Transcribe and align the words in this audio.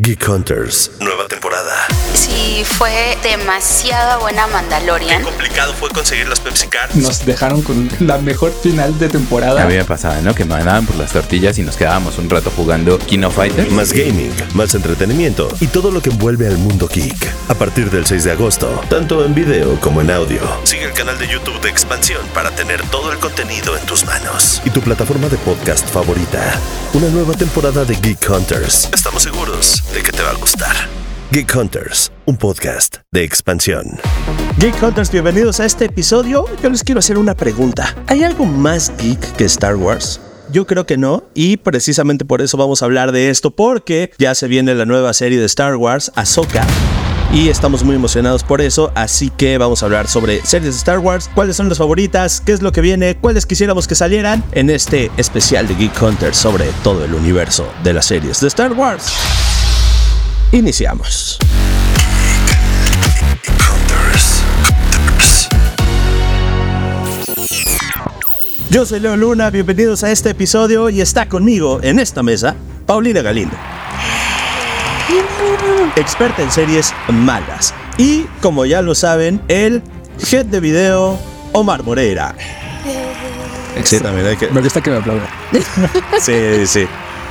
Geek 0.00 0.22
Hunters, 0.28 0.90
nueva 1.00 1.17
temporada. 1.17 1.17
Sí, 2.18 2.64
fue 2.64 3.16
demasiada 3.22 4.16
buena 4.16 4.48
Mandalorian. 4.48 5.18
Qué 5.18 5.24
complicado 5.24 5.72
fue 5.72 5.88
conseguir 5.90 6.26
las 6.26 6.40
Pepsi 6.40 6.66
Cards. 6.66 6.96
Nos 6.96 7.24
dejaron 7.24 7.62
con 7.62 7.88
la 8.00 8.18
mejor 8.18 8.52
final 8.60 8.98
de 8.98 9.08
temporada. 9.08 9.62
A 9.62 9.66
mí 9.66 9.76
me 9.76 9.84
pasaba, 9.84 10.20
¿no? 10.20 10.34
Que 10.34 10.44
me 10.44 10.56
mandaban 10.56 10.84
por 10.84 10.96
las 10.96 11.12
tortillas 11.12 11.56
y 11.58 11.62
nos 11.62 11.76
quedábamos 11.76 12.18
un 12.18 12.28
rato 12.28 12.50
jugando 12.56 12.98
Kino 12.98 13.30
Fighter. 13.30 13.70
Más 13.70 13.92
gaming, 13.92 14.32
más 14.54 14.74
entretenimiento 14.74 15.48
y 15.60 15.68
todo 15.68 15.92
lo 15.92 16.02
que 16.02 16.10
envuelve 16.10 16.48
al 16.48 16.58
mundo 16.58 16.88
geek. 16.88 17.32
A 17.50 17.54
partir 17.54 17.88
del 17.88 18.04
6 18.04 18.24
de 18.24 18.32
agosto, 18.32 18.80
tanto 18.90 19.24
en 19.24 19.32
video 19.32 19.78
como 19.80 20.00
en 20.00 20.10
audio. 20.10 20.40
Sigue 20.64 20.86
el 20.86 20.94
canal 20.94 21.16
de 21.18 21.28
YouTube 21.28 21.60
de 21.60 21.68
Expansión 21.68 22.26
para 22.34 22.50
tener 22.50 22.82
todo 22.88 23.12
el 23.12 23.18
contenido 23.20 23.76
en 23.76 23.86
tus 23.86 24.04
manos. 24.04 24.60
Y 24.64 24.70
tu 24.70 24.80
plataforma 24.80 25.28
de 25.28 25.36
podcast 25.38 25.88
favorita. 25.88 26.60
Una 26.94 27.06
nueva 27.10 27.34
temporada 27.34 27.84
de 27.84 27.94
Geek 27.94 28.28
Hunters. 28.28 28.88
Estamos 28.92 29.22
seguros 29.22 29.84
de 29.94 30.02
que 30.02 30.10
te 30.10 30.22
va 30.22 30.30
a 30.30 30.34
gustar. 30.34 31.07
Geek 31.30 31.54
Hunters, 31.54 32.10
un 32.24 32.38
podcast 32.38 32.96
de 33.12 33.22
expansión. 33.22 34.00
Geek 34.56 34.82
Hunters, 34.82 35.12
bienvenidos 35.12 35.60
a 35.60 35.66
este 35.66 35.84
episodio. 35.84 36.46
Yo 36.62 36.70
les 36.70 36.82
quiero 36.82 37.00
hacer 37.00 37.18
una 37.18 37.34
pregunta. 37.34 37.94
¿Hay 38.06 38.24
algo 38.24 38.46
más 38.46 38.90
geek 38.96 39.20
que 39.36 39.44
Star 39.44 39.76
Wars? 39.76 40.22
Yo 40.50 40.66
creo 40.66 40.86
que 40.86 40.96
no, 40.96 41.24
y 41.34 41.58
precisamente 41.58 42.24
por 42.24 42.40
eso 42.40 42.56
vamos 42.56 42.80
a 42.80 42.86
hablar 42.86 43.12
de 43.12 43.28
esto, 43.28 43.50
porque 43.50 44.10
ya 44.16 44.34
se 44.34 44.48
viene 44.48 44.74
la 44.74 44.86
nueva 44.86 45.12
serie 45.12 45.38
de 45.38 45.44
Star 45.44 45.76
Wars, 45.76 46.10
Ahsoka. 46.14 46.66
Y 47.30 47.50
estamos 47.50 47.84
muy 47.84 47.96
emocionados 47.96 48.42
por 48.42 48.62
eso, 48.62 48.90
así 48.94 49.28
que 49.28 49.58
vamos 49.58 49.82
a 49.82 49.86
hablar 49.86 50.08
sobre 50.08 50.40
series 50.46 50.72
de 50.72 50.78
Star 50.78 50.98
Wars, 50.98 51.28
cuáles 51.34 51.56
son 51.56 51.68
las 51.68 51.76
favoritas, 51.76 52.40
qué 52.40 52.52
es 52.52 52.62
lo 52.62 52.72
que 52.72 52.80
viene, 52.80 53.18
cuáles 53.18 53.44
quisiéramos 53.44 53.86
que 53.86 53.94
salieran 53.94 54.42
en 54.52 54.70
este 54.70 55.10
especial 55.18 55.68
de 55.68 55.74
Geek 55.74 56.02
Hunters 56.02 56.38
sobre 56.38 56.70
todo 56.82 57.04
el 57.04 57.12
universo 57.12 57.70
de 57.84 57.92
las 57.92 58.06
series 58.06 58.40
de 58.40 58.48
Star 58.48 58.72
Wars. 58.72 59.12
Iniciamos. 60.52 61.38
Yo 68.70 68.84
soy 68.84 69.00
Leo 69.00 69.16
Luna, 69.16 69.50
bienvenidos 69.50 70.04
a 70.04 70.10
este 70.10 70.30
episodio 70.30 70.90
y 70.90 71.00
está 71.00 71.26
conmigo 71.28 71.80
en 71.82 71.98
esta 71.98 72.22
mesa 72.22 72.54
Paulina 72.86 73.22
Galindo. 73.22 73.56
Experta 75.96 76.42
en 76.42 76.50
series 76.50 76.92
malas. 77.08 77.72
Y 77.96 78.24
como 78.42 78.66
ya 78.66 78.82
lo 78.82 78.94
saben, 78.94 79.40
el 79.48 79.82
head 80.30 80.46
de 80.46 80.60
video 80.60 81.18
Omar 81.52 81.82
Moreira. 81.82 82.34
Sí, 83.84 83.98
también 84.00 84.26
hay 84.26 84.36
que- 84.36 84.48
Me 84.48 84.60
gusta 84.60 84.80
que 84.82 84.90
me 84.90 84.96
aplaudan. 84.98 85.26
Sí, 86.20 86.66
sí. 86.66 86.86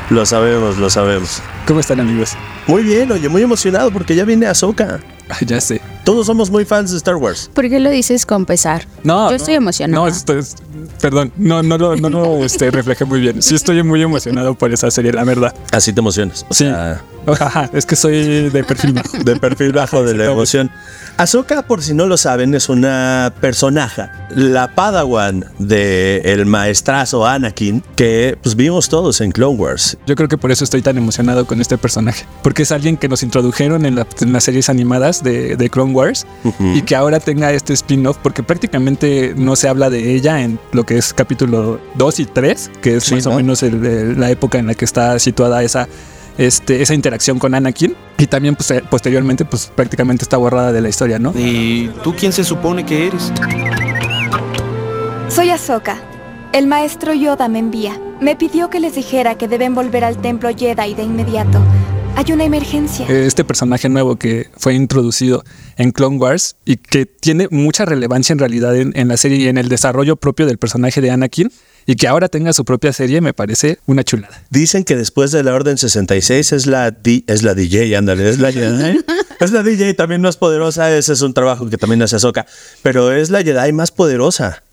Lo 0.10 0.26
sabemos, 0.26 0.78
lo 0.78 0.90
sabemos. 0.90 1.42
¿Cómo 1.66 1.82
están, 1.82 2.00
amigos? 2.00 2.32
Muy 2.66 2.82
bien, 2.84 3.12
oye, 3.12 3.28
muy 3.28 3.42
emocionado 3.42 3.92
porque 3.92 4.16
ya 4.16 4.24
viene 4.24 4.46
Ahsoka. 4.48 5.00
Ya 5.46 5.60
sé. 5.60 5.82
Todos 6.06 6.26
somos 6.28 6.50
muy 6.50 6.64
fans 6.64 6.92
de 6.92 6.98
Star 6.98 7.16
Wars. 7.16 7.52
¿Por 7.54 7.68
qué 7.70 7.82
lo 7.82 7.90
dices 7.90 8.26
con 8.26 8.46
pesar? 8.46 8.88
No, 9.04 9.26
Yo 9.26 9.32
no. 9.32 9.36
estoy 9.36 9.56
emocionada. 9.56 10.02
No, 10.02 10.08
esto 10.08 10.38
es. 10.38 10.56
Perdón, 11.02 11.34
no, 11.36 11.62
no, 11.62 11.78
lo- 11.78 11.98
no, 11.98 12.10
lo 12.10 12.46
este, 12.46 12.72
reflejé 12.72 13.04
muy 13.04 13.20
bien. 13.20 13.42
Sí, 13.42 13.54
estoy 13.56 13.84
muy 13.84 14.02
emocionado 14.02 14.56
por 14.56 14.72
esa 14.72 14.90
serie, 14.90 15.12
la 15.12 15.26
verdad. 15.26 15.54
Así 15.74 15.92
te 15.92 16.00
emocionas. 16.00 16.46
O 16.48 16.54
Sí. 16.54 16.64
sea, 16.64 17.02
Ajá, 17.28 17.70
es 17.74 17.86
que 17.86 17.96
soy 17.96 18.50
de 18.50 18.64
perfil 18.64 18.94
bajo. 18.94 19.18
de 19.24 19.36
perfil 19.36 19.72
bajo 19.74 20.04
de 20.04 20.14
la 20.16 20.26
emoción. 20.26 20.72
Ahsoka, 21.18 21.64
por 21.64 21.82
si 21.82 21.94
no 21.94 22.06
lo 22.06 22.16
saben, 22.16 22.54
es 22.54 22.70
una 22.70 23.34
personaje, 23.42 24.04
la 24.30 24.68
padawan 24.76 25.46
de 25.58 26.22
el 26.26 26.46
maestrazo 26.46 27.26
Anakin, 27.26 27.84
que 27.96 28.38
pues 28.44 28.56
vimos 28.56 28.88
todos 28.88 29.20
en 29.22 29.32
Clone 29.32 29.58
Wars. 29.58 29.98
Yo 30.06 30.16
creo 30.16 30.28
que 30.30 30.38
por 30.38 30.52
eso 30.52 30.64
estoy 30.64 30.82
tan 30.84 30.96
emocionado 30.98 31.46
con 31.48 31.60
este 31.60 31.78
personaje. 31.78 32.26
Porque 32.44 32.62
es 32.64 32.72
alguien 32.72 32.98
que 32.98 33.08
nos 33.10 33.24
introdujeron 33.24 33.86
en, 33.86 33.96
la- 33.96 34.08
en 34.22 34.32
las 34.32 34.44
series 34.44 34.70
animadas 34.70 35.24
de, 35.24 35.56
de 35.56 35.70
Clone 35.72 35.94
Wars 35.94 36.28
y 36.60 36.84
que 36.84 36.96
ahora 36.96 37.20
tenga 37.20 37.52
este 37.52 37.74
spin-off, 37.74 38.18
porque 38.22 38.44
prácticamente 38.44 39.34
no 39.36 39.56
se 39.56 39.68
habla 39.68 39.90
de 39.90 40.14
ella 40.14 40.42
en 40.44 40.60
lo 40.72 40.86
que 40.86 40.98
es 41.00 41.14
capítulo 41.16 41.80
2 41.96 42.20
y 42.20 42.26
3, 42.26 42.72
que 42.82 42.98
es 42.98 43.06
Sí, 43.06 43.16
más 43.16 43.26
¿no? 43.26 43.32
o 43.32 43.36
menos 43.38 43.64
el- 43.64 43.84
el- 43.84 44.20
la 44.20 44.30
época 44.30 44.60
en 44.60 44.68
la 44.68 44.76
que 44.76 44.86
está 44.86 45.18
situada 45.18 45.64
esa, 45.64 45.88
este, 46.38 46.82
esa 46.82 46.94
interacción 46.94 47.40
con 47.40 47.56
Anakin. 47.56 47.96
Y 48.18 48.28
también 48.28 48.56
pues, 48.56 48.72
eh, 48.72 48.84
posteriormente 48.90 49.46
pues 49.46 49.72
prácticamente 49.74 50.24
está 50.24 50.38
borrada 50.38 50.72
de 50.72 50.82
la 50.82 50.90
historia, 50.90 51.20
¿no? 51.20 51.34
¿Y 51.36 51.90
tú 52.04 52.16
quién 52.16 52.34
se 52.34 52.44
supone 52.44 52.86
que 52.86 53.08
eres? 53.08 53.32
Soy 55.30 55.50
Ahsoka. 55.50 55.98
El 56.54 56.68
maestro 56.68 57.14
Yoda 57.14 57.48
me 57.48 57.60
envía. 57.60 58.00
Me 58.20 58.36
pidió 58.36 58.70
que 58.70 58.80
les 58.80 58.96
dijera 58.96 59.36
que 59.36 59.48
deben 59.48 59.76
volver 59.76 60.04
al 60.04 60.18
templo 60.18 60.50
Jedi 60.50 60.94
de 60.96 61.04
inmediato. 61.04 61.60
Hay 62.18 62.32
una 62.34 62.46
emergencia. 62.46 63.06
este 63.08 63.44
personaje 63.44 63.90
nuevo 63.90 64.16
que 64.18 64.50
fue 64.58 64.74
introducido 64.74 65.44
en 65.78 65.92
Clone 65.92 66.18
Wars 66.18 66.56
y 66.66 66.78
que 66.78 67.06
tiene 67.06 67.48
mucha 67.52 67.86
relevancia 67.86 68.34
en 68.34 68.40
realidad 68.40 68.76
en, 68.76 68.92
en 68.96 69.08
la 69.08 69.18
serie 69.18 69.38
y 69.38 69.48
en 69.48 69.58
el 69.60 69.70
desarrollo 69.70 70.16
propio 70.16 70.48
del 70.48 70.58
personaje 70.58 71.00
de 71.00 71.12
Anakin 71.12 71.52
y 71.86 71.96
que 71.96 72.08
ahora 72.08 72.28
tenga 72.28 72.54
su 72.54 72.66
propia 72.66 72.92
serie 72.92 73.22
me 73.22 73.34
parece 73.36 73.78
una 73.86 74.04
chulada. 74.04 74.42
Dicen 74.50 74.84
que 74.84 74.96
después 74.96 75.32
de 75.32 75.44
la 75.44 75.54
Orden 75.54 75.78
66 75.78 76.54
es 76.54 76.66
la, 76.66 76.90
D- 76.90 77.24
es 77.28 77.44
la 77.44 77.54
DJ, 77.54 77.96
ándale, 77.96 78.28
es 78.28 78.40
la 78.40 78.52
Jedi. 78.52 79.00
es 79.40 79.52
la 79.52 79.62
DJ 79.62 79.94
también 79.94 80.22
más 80.22 80.38
poderosa, 80.38 80.92
ese 80.98 81.14
es 81.14 81.22
un 81.22 81.36
trabajo 81.36 81.70
que 81.70 81.78
también 81.78 82.02
hace 82.02 82.16
Ahsoka, 82.16 82.48
pero 82.82 83.12
es 83.14 83.30
la 83.30 83.44
Jedi 83.44 83.72
más 83.74 83.92
poderosa. 83.92 84.64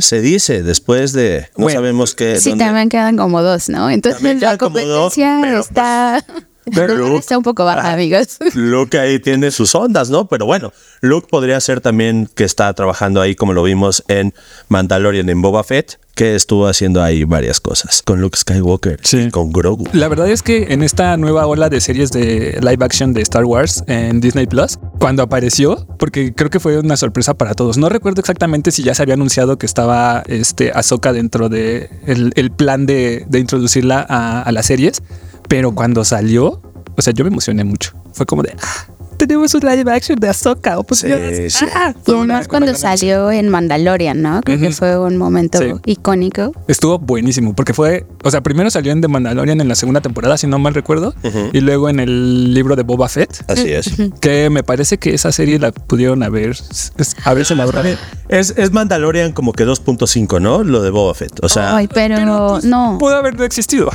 Se 0.00 0.20
dice 0.20 0.62
después 0.64 1.12
de 1.12 1.46
no 1.56 1.64
Bueno, 1.64 1.78
sabemos 1.78 2.14
qué 2.16 2.40
Sí, 2.40 2.50
dónde- 2.50 2.64
también 2.64 2.88
quedan 2.88 3.16
como 3.16 3.40
dos, 3.40 3.68
¿no? 3.68 3.88
Entonces 3.88 4.40
la 4.40 4.50
dos, 4.56 4.58
competencia 4.58 5.38
pero, 5.42 5.64
pues, 5.64 6.48
está, 6.70 6.86
pero- 6.86 7.16
está 7.18 7.36
un 7.38 7.44
poco 7.44 7.64
baja, 7.64 7.92
amigos. 7.92 8.38
Luke 8.54 8.98
ahí 8.98 9.18
tiene 9.18 9.50
sus 9.50 9.74
ondas, 9.74 10.10
¿no? 10.10 10.26
Pero 10.28 10.46
bueno, 10.46 10.72
Luke 11.00 11.26
podría 11.30 11.60
ser 11.60 11.80
también 11.80 12.28
que 12.34 12.44
está 12.44 12.72
trabajando 12.74 13.20
ahí, 13.20 13.34
como 13.34 13.52
lo 13.52 13.62
vimos 13.62 14.02
en 14.08 14.32
Mandalorian 14.68 15.28
en 15.28 15.42
Boba 15.42 15.64
Fett, 15.64 15.98
que 16.14 16.34
estuvo 16.34 16.66
haciendo 16.66 17.02
ahí 17.02 17.24
varias 17.24 17.60
cosas 17.60 18.02
con 18.02 18.20
Luke 18.20 18.36
Skywalker, 18.36 18.98
Sí. 19.02 19.30
con 19.30 19.52
Grogu. 19.52 19.86
La 19.92 20.08
verdad 20.08 20.28
es 20.28 20.42
que 20.42 20.72
en 20.74 20.82
esta 20.82 21.16
nueva 21.16 21.46
ola 21.46 21.70
de 21.70 21.80
series 21.80 22.10
de 22.12 22.58
live 22.60 22.84
action 22.84 23.14
de 23.14 23.22
Star 23.22 23.44
Wars 23.44 23.82
en 23.86 24.20
Disney 24.20 24.46
Plus, 24.46 24.78
cuando 24.98 25.22
apareció, 25.22 25.86
porque 25.98 26.34
creo 26.34 26.50
que 26.50 26.60
fue 26.60 26.78
una 26.78 26.96
sorpresa 26.98 27.32
para 27.34 27.54
todos. 27.54 27.78
No 27.78 27.88
recuerdo 27.88 28.20
exactamente 28.20 28.70
si 28.70 28.82
ya 28.82 28.94
se 28.94 29.02
había 29.02 29.14
anunciado 29.14 29.56
que 29.56 29.64
estaba 29.64 30.22
este 30.26 30.72
Ahsoka 30.74 31.12
dentro 31.14 31.48
de 31.48 31.88
el, 32.06 32.32
el 32.36 32.50
plan 32.50 32.84
de, 32.84 33.24
de 33.28 33.38
introducirla 33.38 34.04
a, 34.06 34.42
a 34.42 34.52
las 34.52 34.66
series, 34.66 35.02
pero 35.50 35.74
cuando 35.74 36.04
salió, 36.04 36.62
o 36.96 37.02
sea, 37.02 37.12
yo 37.12 37.24
me 37.24 37.30
emocioné 37.30 37.64
mucho. 37.64 37.92
Fue 38.12 38.24
como 38.24 38.44
de 38.44 38.54
ah, 38.62 38.86
tenemos 39.26 39.54
un 39.54 39.60
live 39.60 39.90
action 39.92 40.18
de 40.18 40.28
Ahsoka. 40.28 40.78
Oh, 40.78 40.82
pues, 40.84 41.00
Sí, 41.00 41.06
Dios. 41.06 41.52
sí. 41.52 41.64
Ah, 41.74 41.94
fue 42.04 42.14
una- 42.14 42.34
además 42.34 42.48
cuando 42.48 42.74
salió 42.74 43.30
en 43.30 43.48
Mandalorian, 43.48 44.20
¿no? 44.20 44.40
Creo 44.42 44.58
que 44.58 44.70
fue 44.72 44.98
un 44.98 45.16
momento 45.16 45.58
Sí. 45.58 45.72
icónico. 45.86 46.52
Estuvo 46.68 46.98
buenísimo, 46.98 47.54
porque 47.54 47.74
fue, 47.74 48.06
o 48.24 48.30
sea, 48.30 48.40
primero 48.42 48.70
salió 48.70 48.92
en 48.92 49.00
The 49.00 49.08
Mandalorian 49.08 49.60
en 49.60 49.68
la 49.68 49.74
segunda 49.74 50.00
temporada, 50.00 50.36
si 50.38 50.46
no 50.46 50.58
mal 50.58 50.74
recuerdo, 50.74 51.14
y 51.52 51.60
luego 51.60 51.88
en 51.88 52.00
el 52.00 52.54
libro 52.54 52.76
de 52.76 52.82
Boba 52.82 53.08
Fett, 53.08 53.44
Así 53.48 53.70
es. 53.72 53.90
que 54.20 54.50
me 54.50 54.62
parece 54.62 54.98
que 54.98 55.14
esa 55.14 55.32
serie 55.32 55.58
la 55.58 55.72
pudieron 55.72 56.22
haber, 56.22 56.50
es- 56.50 56.92
haberse 57.24 57.54
elaborado. 57.54 57.88
Es, 58.28 58.54
es 58.56 58.72
Mandalorian 58.72 59.32
como 59.32 59.52
que 59.52 59.64
2.5, 59.64 60.40
¿no? 60.40 60.62
Lo 60.64 60.82
de 60.82 60.90
Boba 60.90 61.14
Fett. 61.14 61.42
O 61.42 61.48
sea, 61.48 61.76
Ay, 61.76 61.88
pero, 61.92 62.60
no. 62.62 62.98
Pudo 62.98 63.16
haber 63.16 63.36
no 63.36 63.44
existido. 63.44 63.90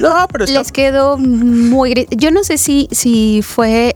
no, 0.00 0.26
pero 0.32 0.44
está 0.44 0.58
Les 0.58 0.72
quedó 0.72 1.16
muy 1.18 1.90
gris. 1.90 2.06
Yo 2.10 2.30
no 2.30 2.44
sé 2.44 2.58
si, 2.58 2.88
si 2.90 3.42
fue 3.42 3.94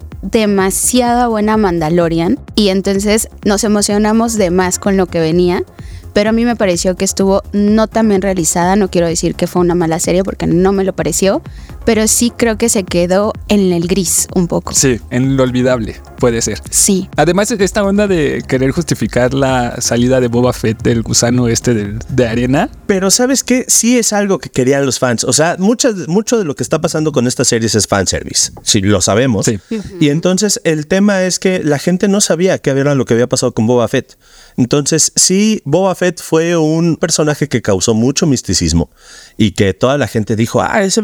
demasiada 0.70 1.26
buena 1.26 1.56
Mandalorian 1.56 2.38
y 2.54 2.68
entonces 2.68 3.28
nos 3.44 3.64
emocionamos 3.64 4.34
de 4.36 4.52
más 4.52 4.78
con 4.78 4.96
lo 4.96 5.06
que 5.06 5.18
venía. 5.18 5.64
Pero 6.12 6.30
a 6.30 6.32
mí 6.32 6.44
me 6.44 6.56
pareció 6.56 6.96
que 6.96 7.04
estuvo 7.04 7.42
no 7.52 7.86
tan 7.86 8.08
bien 8.08 8.22
realizada. 8.22 8.76
No 8.76 8.90
quiero 8.90 9.06
decir 9.06 9.34
que 9.34 9.46
fue 9.46 9.60
una 9.62 9.74
mala 9.74 9.98
serie 10.00 10.24
porque 10.24 10.46
no 10.46 10.72
me 10.72 10.84
lo 10.84 10.92
pareció. 10.92 11.42
Pero 11.84 12.06
sí 12.08 12.30
creo 12.36 12.58
que 12.58 12.68
se 12.68 12.84
quedó 12.84 13.32
en 13.48 13.72
el 13.72 13.86
gris 13.88 14.28
un 14.34 14.48
poco. 14.48 14.74
Sí, 14.74 15.00
en 15.10 15.36
lo 15.36 15.42
olvidable, 15.44 15.96
puede 16.18 16.42
ser. 16.42 16.60
Sí. 16.70 17.08
Además, 17.16 17.50
esta 17.50 17.82
onda 17.82 18.06
de 18.06 18.42
querer 18.46 18.70
justificar 18.72 19.32
la 19.34 19.80
salida 19.80 20.20
de 20.20 20.28
Boba 20.28 20.52
Fett 20.52 20.82
del 20.82 21.02
gusano 21.02 21.48
este 21.48 21.72
del- 21.74 21.98
de 22.08 22.26
arena, 22.28 22.68
Pero 22.86 23.10
¿sabes 23.10 23.44
qué? 23.44 23.64
Sí 23.68 23.98
es 23.98 24.12
algo 24.12 24.38
que 24.38 24.50
querían 24.50 24.84
los 24.84 24.98
fans. 24.98 25.24
O 25.24 25.32
sea, 25.32 25.56
mucho, 25.58 25.94
mucho 26.08 26.38
de 26.38 26.44
lo 26.44 26.54
que 26.56 26.62
está 26.62 26.80
pasando 26.80 27.12
con 27.12 27.26
estas 27.28 27.48
series 27.48 27.74
es 27.76 27.86
fanservice. 27.86 28.52
Sí, 28.62 28.80
lo 28.80 29.00
sabemos. 29.00 29.46
Sí. 29.46 29.58
Y 30.00 30.08
entonces 30.10 30.60
el 30.64 30.86
tema 30.86 31.22
es 31.22 31.38
que 31.38 31.62
la 31.64 31.78
gente 31.78 32.08
no 32.08 32.20
sabía 32.20 32.58
qué 32.58 32.70
era 32.70 32.94
lo 32.94 33.04
que 33.04 33.14
había 33.14 33.28
pasado 33.28 33.52
con 33.52 33.66
Boba 33.66 33.86
Fett. 33.88 34.18
Entonces, 34.56 35.12
sí, 35.16 35.62
Boba 35.64 35.94
Fett 35.94 36.20
fue 36.20 36.56
un 36.56 36.96
personaje 36.96 37.48
que 37.48 37.62
causó 37.62 37.94
mucho 37.94 38.26
misticismo 38.26 38.90
y 39.36 39.52
que 39.52 39.74
toda 39.74 39.98
la 39.98 40.08
gente 40.08 40.36
dijo, 40.36 40.62
ah, 40.62 40.82
ese, 40.82 41.02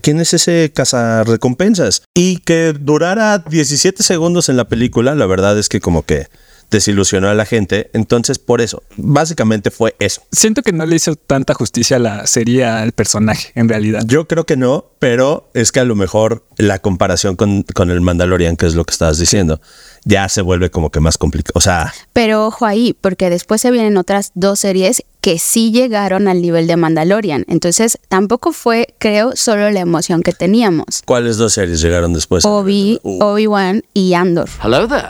¿quién 0.00 0.20
es 0.20 0.34
ese 0.34 0.72
cazarrecompensas? 0.74 2.02
Y 2.14 2.38
que 2.38 2.74
durara 2.78 3.38
17 3.38 4.02
segundos 4.02 4.48
en 4.48 4.56
la 4.56 4.68
película, 4.68 5.14
la 5.14 5.26
verdad 5.26 5.58
es 5.58 5.68
que 5.68 5.80
como 5.80 6.04
que 6.04 6.28
desilusionó 6.70 7.28
a 7.28 7.34
la 7.34 7.44
gente. 7.44 7.90
Entonces, 7.92 8.38
por 8.38 8.60
eso, 8.60 8.82
básicamente 8.96 9.70
fue 9.70 9.94
eso. 9.98 10.22
Siento 10.32 10.62
que 10.62 10.72
no 10.72 10.86
le 10.86 10.96
hizo 10.96 11.16
tanta 11.16 11.54
justicia 11.54 11.96
a 11.96 12.00
la 12.00 12.26
serie 12.26 12.64
al 12.64 12.92
personaje, 12.92 13.52
en 13.54 13.68
realidad. 13.68 14.02
Yo 14.06 14.26
creo 14.28 14.44
que 14.46 14.56
no, 14.56 14.86
pero 14.98 15.50
es 15.54 15.72
que 15.72 15.80
a 15.80 15.84
lo 15.84 15.94
mejor 15.96 16.44
la 16.56 16.78
comparación 16.78 17.36
con, 17.36 17.62
con 17.62 17.90
el 17.90 18.00
Mandalorian, 18.00 18.56
que 18.56 18.66
es 18.66 18.74
lo 18.74 18.84
que 18.84 18.92
estabas 18.92 19.18
diciendo, 19.18 19.60
ya 20.04 20.28
se 20.28 20.42
vuelve 20.42 20.70
como 20.70 20.90
que 20.90 21.00
más 21.00 21.18
complicado. 21.18 21.52
O 21.54 21.60
sea, 21.60 21.92
Pero 22.12 22.46
ojo 22.46 22.66
ahí, 22.66 22.96
porque 23.00 23.30
después 23.30 23.60
se 23.60 23.70
vienen 23.70 23.96
otras 23.96 24.30
dos 24.34 24.60
series 24.60 25.02
que 25.20 25.38
sí 25.38 25.70
llegaron 25.72 26.28
al 26.28 26.40
nivel 26.40 26.66
de 26.66 26.76
Mandalorian. 26.76 27.44
Entonces 27.48 27.98
tampoco 28.08 28.52
fue, 28.52 28.94
creo, 28.98 29.32
solo 29.36 29.70
la 29.70 29.80
emoción 29.80 30.22
que 30.22 30.32
teníamos. 30.32 31.02
¿cuáles 31.04 31.36
dos 31.36 31.52
series 31.54 31.80
llegaron 31.80 32.12
después? 32.14 32.44
Obi, 32.44 32.98
Uh, 33.02 33.22
Obi-Wan 33.22 33.82
y 33.92 34.14
Andor. 34.14 34.48
Hello 34.62 34.86
there. 34.88 35.08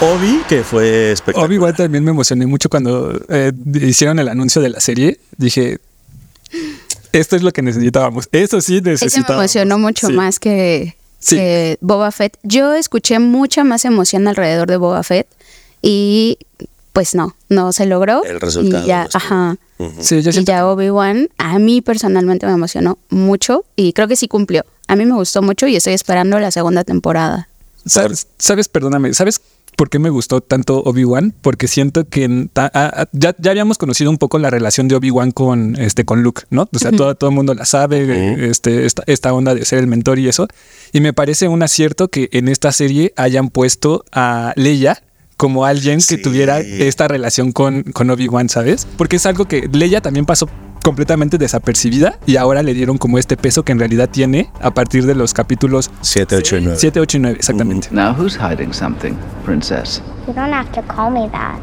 Obi, 0.00 0.40
que 0.48 0.62
fue 0.64 1.12
espectacular. 1.12 1.48
Obi-Wan 1.50 1.76
también 1.76 2.04
me 2.04 2.10
emocioné 2.10 2.46
mucho 2.46 2.70
cuando 2.70 3.20
eh, 3.28 3.52
hicieron 3.74 4.18
el 4.18 4.28
anuncio 4.28 4.62
de 4.62 4.70
la 4.70 4.80
serie. 4.80 5.20
Dije, 5.36 5.78
esto 7.12 7.36
es 7.36 7.42
lo 7.42 7.52
que 7.52 7.60
necesitábamos. 7.62 8.28
Eso 8.32 8.60
sí 8.62 8.76
Ese 8.76 8.82
me 8.82 8.90
necesitábamos. 8.92 9.42
emocionó 9.44 9.78
mucho 9.78 10.06
Sí. 10.06 10.12
más 10.14 10.38
que, 10.38 10.96
Sí. 11.18 11.36
que 11.36 11.78
Boba 11.82 12.10
Fett. 12.12 12.38
Yo 12.42 12.72
escuché 12.74 13.18
mucha 13.18 13.62
más 13.62 13.84
emoción 13.84 14.26
alrededor 14.26 14.68
de 14.68 14.78
Boba 14.78 15.02
Fett 15.02 15.26
y 15.82 16.38
pues 16.94 17.14
no, 17.14 17.36
no 17.50 17.72
se 17.72 17.84
logró. 17.84 18.24
El 18.24 18.40
resultado 18.40 18.82
Y 18.82 18.86
ya, 18.86 19.06
ajá. 19.12 19.56
Sí, 20.00 20.22
yo 20.22 20.30
Y 20.30 20.44
ya 20.44 20.66
Obi-Wan, 20.66 21.28
a 21.38 21.58
mí 21.58 21.82
personalmente 21.82 22.46
me 22.46 22.52
emocionó 22.52 22.98
mucho 23.10 23.64
y 23.76 23.92
creo 23.92 24.08
que 24.08 24.16
sí 24.16 24.28
cumplió. 24.28 24.64
A 24.88 24.96
mí 24.96 25.04
me 25.04 25.14
gustó 25.14 25.42
mucho 25.42 25.66
y 25.66 25.76
estoy 25.76 25.92
esperando 25.92 26.38
la 26.38 26.50
segunda 26.50 26.84
temporada. 26.84 27.48
¿Sabes, 27.86 28.26
sabes, 28.38 28.68
perdóname, 28.68 29.14
¿sabes 29.14 29.40
por 29.80 29.88
qué 29.88 29.98
me 29.98 30.10
gustó 30.10 30.42
tanto 30.42 30.82
Obi-Wan? 30.84 31.32
Porque 31.40 31.66
siento 31.66 32.06
que 32.06 32.24
en 32.24 32.50
ta- 32.50 33.08
ya, 33.12 33.34
ya 33.38 33.50
habíamos 33.50 33.78
conocido 33.78 34.10
un 34.10 34.18
poco 34.18 34.38
la 34.38 34.50
relación 34.50 34.88
de 34.88 34.94
Obi-Wan 34.96 35.30
con, 35.30 35.74
este, 35.80 36.04
con 36.04 36.22
Luke, 36.22 36.42
¿no? 36.50 36.68
O 36.70 36.78
sea, 36.78 36.92
todo, 36.92 37.14
todo 37.14 37.30
el 37.30 37.36
mundo 37.36 37.54
la 37.54 37.64
sabe, 37.64 38.50
este, 38.50 38.84
esta, 38.84 39.02
esta 39.06 39.32
onda 39.32 39.54
de 39.54 39.64
ser 39.64 39.78
el 39.78 39.86
mentor 39.86 40.18
y 40.18 40.28
eso. 40.28 40.48
Y 40.92 41.00
me 41.00 41.14
parece 41.14 41.48
un 41.48 41.62
acierto 41.62 42.08
que 42.08 42.28
en 42.32 42.48
esta 42.48 42.72
serie 42.72 43.14
hayan 43.16 43.48
puesto 43.48 44.04
a 44.12 44.52
Leia 44.54 45.02
como 45.38 45.64
alguien 45.64 46.00
que 46.06 46.18
tuviera 46.18 46.60
esta 46.60 47.08
relación 47.08 47.52
con, 47.52 47.82
con 47.84 48.10
Obi-Wan, 48.10 48.50
¿sabes? 48.50 48.86
Porque 48.98 49.16
es 49.16 49.24
algo 49.24 49.46
que 49.46 49.66
Leia 49.72 50.02
también 50.02 50.26
pasó 50.26 50.50
completamente 50.82 51.38
desapercibida 51.38 52.18
y 52.26 52.36
ahora 52.36 52.62
le 52.62 52.74
dieron 52.74 52.98
como 52.98 53.18
este 53.18 53.36
peso 53.36 53.64
que 53.64 53.72
en 53.72 53.78
realidad 53.78 54.08
tiene 54.08 54.50
a 54.60 54.72
partir 54.72 55.06
de 55.06 55.14
los 55.14 55.34
capítulos 55.34 55.90
7, 56.00 56.36
8 56.36 56.56
y 56.56 56.60
9. 56.62 56.78
7, 56.78 57.00
8 57.00 57.16
y 57.16 57.20
9, 57.20 57.36
exactamente. 57.36 57.88
Now 57.90 58.14
who's 58.14 58.36
hiding 58.36 58.72
something, 58.72 59.14
princess? 59.44 60.02
You 60.26 60.34
don't 60.34 60.52
have 60.52 60.70
to 60.72 60.82
call 60.82 61.10
me 61.10 61.28
that. 61.30 61.58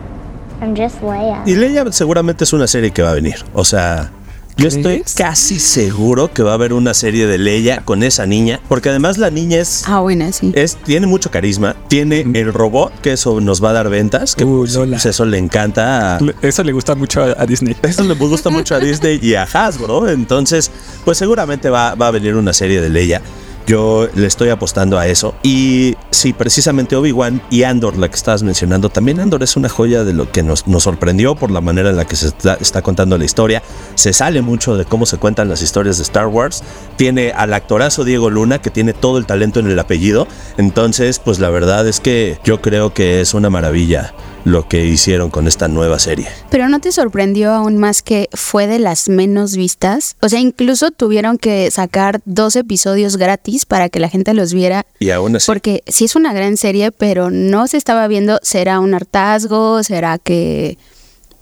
I'm 0.62 0.76
just 0.76 1.02
Leia. 1.02 1.44
Y 1.46 1.56
Leia 1.56 1.92
seguramente 1.92 2.44
es 2.44 2.54
una 2.54 2.68
serie 2.68 2.92
que 2.92 3.02
va 3.02 3.12
a 3.12 3.14
venir. 3.14 3.36
O 3.54 3.64
sea, 3.64 4.12
yo 4.58 4.68
estoy 4.68 5.04
casi 5.16 5.60
seguro 5.60 6.32
que 6.34 6.44
va 6.44 6.52
a 6.52 6.54
haber 6.56 6.74
una 6.74 6.94
serie 6.94 7.28
de 7.28 7.38
Leia 7.38 7.82
con 7.86 8.04
esa 8.04 8.26
niña. 8.26 8.60
Porque 8.68 8.90
además 8.90 9.18
la 9.18 9.30
niña 9.30 9.60
es. 9.60 9.84
Ah, 9.88 10.00
bueno, 10.00 10.32
sí. 10.32 10.52
Es, 10.56 10.76
tiene 10.78 11.08
mucho 11.08 11.30
carisma, 11.32 11.76
tiene 11.88 12.22
el 12.34 12.54
robot, 12.54 12.92
que 13.02 13.14
eso 13.14 13.40
nos 13.40 13.64
va 13.64 13.70
a 13.70 13.74
dar 13.74 13.90
ventas, 13.90 14.36
que 14.36 14.44
Uh, 14.46 14.60
pues, 14.60 14.74
Lola. 14.74 14.98
eso 14.98 15.26
le 15.26 15.38
encanta 15.38 16.18
a, 16.18 16.20
Eso 16.42 16.64
le 16.64 16.72
gusta 16.72 16.96
mucho 16.96 17.22
a, 17.22 17.36
a 17.38 17.46
Disney. 17.46 17.76
Eso 17.84 18.04
le 18.04 18.14
gusta 18.16 18.50
mucho 18.50 18.76
a 18.76 18.80
Disney 18.80 19.20
y 19.22 19.36
a 19.36 19.44
Hasbro. 19.44 20.10
Entonces, 20.10 20.72
pues 21.06 21.18
seguramente 21.18 21.70
va, 21.70 21.96
va 21.96 22.08
a 22.08 22.12
venir 22.12 22.36
una 22.36 22.54
serie 22.54 22.82
de 22.82 22.90
Leia. 22.90 23.22
Yo 23.68 24.08
le 24.16 24.26
estoy 24.26 24.48
apostando 24.48 24.98
a 24.98 25.08
eso. 25.08 25.36
Y 25.44 25.96
sí, 26.10 26.32
precisamente 26.32 26.96
Obi-Wan 26.96 27.42
y 27.50 27.64
Andor, 27.64 27.98
la 27.98 28.08
que 28.08 28.16
estabas 28.16 28.42
mencionando, 28.42 28.90
también 28.90 29.20
Andor 29.20 29.44
es 29.44 29.58
una 29.58 29.68
joya 29.68 30.06
de 30.06 30.14
lo 30.14 30.32
que 30.32 30.42
nos, 30.42 30.64
sorprendió 30.80 31.36
por 31.36 31.52
la 31.52 31.60
manera 31.60 31.90
en 31.90 31.98
la 31.98 32.06
que 32.06 32.16
se 32.16 32.28
está, 32.30 32.54
está 32.56 32.82
contando 32.82 33.18
la 33.18 33.26
historia. 33.26 33.62
Se 33.96 34.14
sale 34.14 34.42
mucho 34.42 34.78
de 34.78 34.86
cómo 34.86 35.06
se 35.06 35.18
cuentan 35.18 35.50
las 35.50 35.62
historias 35.62 35.98
de 35.98 36.04
Star 36.04 36.28
Wars. 36.28 36.64
Tiene 36.96 37.32
al 37.32 37.54
actorazo 37.54 38.06
Diego 38.06 38.30
Luna, 38.30 38.62
que 38.62 38.70
tiene 38.70 38.94
todo 38.94 39.18
el 39.18 39.26
talento 39.26 39.60
en 39.60 39.68
el 39.68 39.78
apellido. 39.78 40.30
Entonces, 40.58 41.20
pues 41.20 41.40
la 41.40 41.50
verdad 41.50 41.86
es 41.90 42.00
que 42.00 42.40
yo 42.46 42.62
creo 42.62 42.94
que 42.94 43.20
es 43.20 43.34
una 43.34 43.50
maravilla 43.50 44.14
lo 44.48 44.70
que 44.70 44.86
hicieron 44.86 45.30
con 45.30 45.46
esta 45.46 45.68
nueva 45.68 46.00
serie. 46.00 46.28
Pero 46.50 46.70
¿no 46.70 46.80
te 46.80 46.94
sorprendió 46.94 47.52
aún 47.52 47.78
más 47.78 48.02
que 48.02 48.30
fue 48.32 48.66
de 48.66 48.80
las 48.80 49.10
menos 49.10 49.58
vistas? 49.58 50.16
O 50.22 50.30
sea, 50.30 50.40
incluso 50.40 50.92
tuvieron 50.92 51.38
que 51.38 51.70
sacar 51.70 52.22
dos 52.24 52.56
episodios 52.56 53.18
gratis 53.18 53.66
para 53.66 53.90
que 53.90 54.00
la 54.00 54.08
gente 54.08 54.34
los 54.34 54.54
viera. 54.54 54.86
Y 55.00 55.10
aún 55.10 55.36
así. 55.36 55.48
Porque 55.48 55.84
sí 55.88 56.06
es 56.06 56.16
una 56.16 56.32
gran 56.32 56.56
serie, 56.56 56.94
pero 56.94 57.30
no 57.30 57.68
se 57.68 57.76
estaba 57.76 58.08
viendo, 58.08 58.40
¿será 58.42 58.80
un 58.80 58.94
hartazgo? 58.94 59.84
¿Será 59.84 60.18
que, 60.18 60.78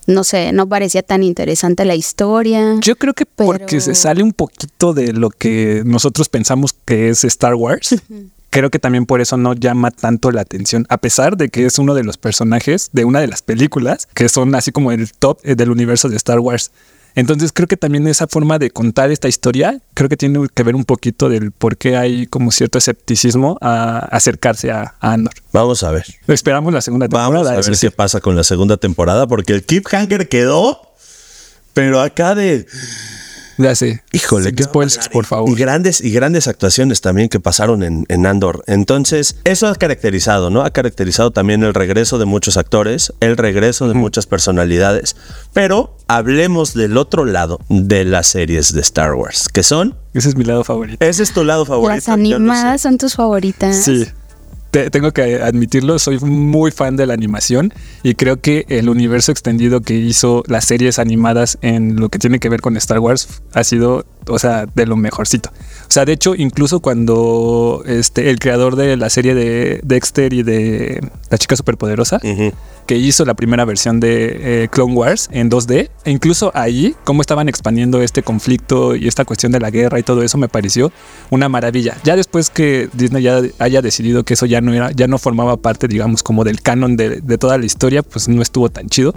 no 0.08 0.24
sé, 0.24 0.52
no 0.52 0.68
parecía 0.68 1.04
tan 1.04 1.22
interesante 1.22 1.86
la 1.86 1.94
historia? 1.94 2.78
Yo 2.82 2.96
creo 2.96 3.14
que 3.14 3.28
porque 3.28 3.82
se 3.82 3.94
sale 3.94 4.24
un 4.24 4.34
poquito 4.34 4.96
de 4.96 5.14
lo 5.14 5.30
que 5.30 5.84
nosotros 5.86 6.28
pensamos 6.28 6.74
que 6.86 7.10
es 7.10 7.24
Star 7.24 7.54
Wars. 7.54 7.96
Creo 8.56 8.70
que 8.70 8.80
también 8.80 9.06
por 9.06 9.20
eso 9.20 9.36
no 9.36 9.54
llama 9.54 9.92
tanto 9.92 10.32
la 10.32 10.40
atención, 10.40 10.86
a 10.88 10.96
pesar 10.96 11.36
de 11.36 11.50
que 11.50 11.66
es 11.66 11.78
uno 11.78 11.94
de 11.94 12.06
los 12.06 12.16
personajes 12.16 12.90
de 12.94 13.04
una 13.04 13.20
de 13.20 13.28
las 13.28 13.42
películas 13.42 14.08
que 14.14 14.30
son 14.30 14.56
así 14.56 14.72
como 14.72 14.94
el 14.94 15.12
top 15.12 15.40
eh, 15.44 15.56
del 15.56 15.72
universo 15.72 16.08
de 16.08 16.16
Star 16.16 16.40
Wars. 16.40 16.72
Entonces 17.16 17.52
creo 17.52 17.68
que 17.68 17.76
también 17.76 18.08
esa 18.08 18.28
forma 18.28 18.58
de 18.58 18.72
contar 18.72 19.12
esta 19.12 19.28
historia, 19.28 19.82
creo 19.94 20.08
que 20.08 20.16
tiene 20.16 20.48
que 20.54 20.64
ver 20.64 20.74
un 20.74 20.86
poquito 20.86 21.28
del 21.28 21.52
por 21.52 21.76
qué 21.76 21.98
hay 21.98 22.28
como 22.28 22.50
cierto 22.54 22.78
escepticismo 22.78 23.58
a 23.60 24.00
acercarse 24.00 24.72
a, 24.72 24.96
a 25.02 25.12
Andor. 25.12 25.34
Vamos 25.52 25.84
a 25.84 25.92
ver. 25.92 26.06
Esperamos 26.26 26.74
la 26.74 26.80
segunda 26.80 27.10
temporada. 27.10 27.30
Vamos 27.30 27.48
a 27.68 27.70
ver 27.72 27.78
qué 27.78 27.92
pasa 27.92 28.22
con 28.22 28.38
la 28.38 28.46
segunda 28.46 28.78
temporada, 28.78 29.28
porque 29.28 29.52
el 29.52 29.66
Cliffhanger 29.66 30.30
quedó. 30.30 30.80
Pero 31.74 32.00
acá 32.00 32.36
de. 32.36 32.66
Ya 33.58 33.76
sé. 33.76 34.04
Híjole, 34.12 34.46
Sin 34.46 34.56
qué 34.56 34.64
spoilers, 34.64 35.10
por 35.10 35.26
favor. 35.26 35.50
Y 35.50 35.56
grandes, 35.56 36.02
y 36.02 36.12
grandes 36.12 36.48
actuaciones 36.48 37.02
también 37.02 37.30
que 37.30 37.40
pasaron 37.40 37.84
en, 37.84 38.06
en 38.10 38.26
Andor. 38.26 38.64
Entonces, 38.68 39.38
eso 39.44 39.68
ha 39.68 39.76
caracterizado, 39.76 40.50
¿no? 40.50 40.62
Ha 40.64 40.72
caracterizado 40.72 41.32
también 41.32 41.64
el 41.64 41.74
regreso 41.74 42.18
de 42.18 42.26
muchos 42.26 42.58
actores, 42.58 43.14
el 43.22 43.38
regreso 43.38 43.88
de 43.88 43.94
muchas 43.94 44.26
personalidades. 44.26 45.16
Pero 45.54 45.98
hablemos 46.08 46.74
del 46.74 46.98
otro 46.98 47.26
lado 47.26 47.60
de 47.70 48.04
las 48.06 48.28
series 48.28 48.74
de 48.74 48.82
Star 48.82 49.14
Wars, 49.14 49.48
que 49.50 49.64
son. 49.64 49.98
Ese 50.14 50.30
es 50.30 50.36
mi 50.36 50.44
lado 50.44 50.64
favorito. 50.64 51.04
Ese 51.06 51.24
es 51.24 51.34
tu 51.34 51.44
lado 51.44 51.66
favorito. 51.66 51.96
Las 51.96 52.10
animadas 52.10 52.82
son 52.82 52.98
tus 52.98 53.16
favoritas. 53.16 53.84
Sí. 53.84 54.06
Te- 54.76 54.90
tengo 54.90 55.14
que 55.14 55.42
admitirlo, 55.42 55.98
soy 56.00 56.20
muy 56.20 56.70
fan 56.70 56.98
de 56.98 57.06
la 57.06 57.14
animación 57.14 57.74
y 58.04 58.16
creo 58.16 58.42
que 58.42 58.66
el 58.68 58.90
universo 58.90 59.32
extendido 59.32 59.80
que 59.80 59.94
hizo 59.94 60.44
las 60.48 60.66
series 60.66 61.00
animadas 61.00 61.58
en 61.62 61.96
lo 61.98 62.10
que 62.10 62.20
tiene 62.20 62.40
que 62.40 62.50
ver 62.50 62.60
con 62.60 62.76
Star 62.76 63.00
Wars 63.00 63.42
ha 63.54 63.64
sido, 63.64 64.06
o 64.28 64.38
sea, 64.38 64.66
de 64.66 64.86
lo 64.86 64.98
mejorcito. 64.98 65.50
O 65.88 65.92
sea, 65.96 66.04
de 66.04 66.12
hecho, 66.12 66.36
incluso 66.36 66.82
cuando 66.82 67.84
este 67.88 68.30
el 68.30 68.38
creador 68.40 68.76
de 68.76 68.98
la 68.98 69.10
serie 69.10 69.34
de 69.34 69.80
Dexter 69.84 70.34
y 70.34 70.44
de 70.44 71.00
La 71.30 71.38
chica 71.38 71.56
superpoderosa, 71.56 72.20
Ujú. 72.24 72.52
que 72.86 72.98
hizo 72.98 73.24
la 73.24 73.34
primera 73.34 73.64
versión 73.66 74.00
de 74.02 74.64
eh, 74.64 74.68
Clone 74.70 74.94
Wars 74.94 75.30
en 75.32 75.50
2D. 75.50 75.90
E 76.04 76.12
incluso 76.12 76.52
ahí, 76.54 76.96
cómo 77.06 77.22
estaban 77.22 77.48
expandiendo 77.50 78.02
este 78.02 78.24
conflicto 78.24 78.96
y 78.96 79.08
esta 79.08 79.24
cuestión 79.26 79.52
de 79.54 79.60
la 79.60 79.72
guerra 79.72 80.00
y 80.00 80.04
todo 80.04 80.22
eso 80.22 80.38
me 80.38 80.50
pareció 80.50 80.92
una 81.30 81.48
maravilla. 81.50 81.96
Ya 82.04 82.16
después 82.16 82.50
que 82.50 82.90
Disney 82.94 83.24
ya 83.24 83.42
haya 83.60 83.82
decidido 83.82 84.24
que 84.24 84.34
eso 84.36 84.46
ya 84.46 84.62
no 84.66 84.92
ya 84.92 85.08
no 85.08 85.18
formaba 85.18 85.58
parte, 85.58 85.88
digamos, 85.88 86.24
como 86.24 86.44
del 86.44 86.62
canon 86.62 86.98
de, 86.98 87.22
de 87.22 87.38
toda 87.38 87.58
la 87.58 87.66
historia, 87.66 88.04
pues 88.04 88.28
no 88.28 88.42
estuvo 88.42 88.70
tan 88.70 88.90
chido. 88.90 89.14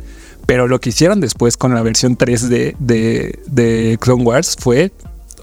Pero 0.46 0.68
lo 0.68 0.80
que 0.80 0.90
hicieron 0.90 1.20
después 1.20 1.56
con 1.56 1.74
la 1.74 1.82
versión 1.82 2.16
3D 2.16 2.76
de, 2.78 3.38
de 3.46 3.98
Clone 4.00 4.22
Wars 4.22 4.56
fue, 4.58 4.92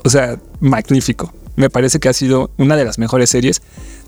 o 0.03 0.09
sea, 0.09 0.39
magnífico. 0.59 1.33
Me 1.55 1.69
parece 1.69 1.99
que 1.99 2.09
ha 2.09 2.13
sido 2.13 2.51
una 2.57 2.75
de 2.75 2.85
las 2.85 2.97
mejores 2.97 3.29
series 3.29 3.61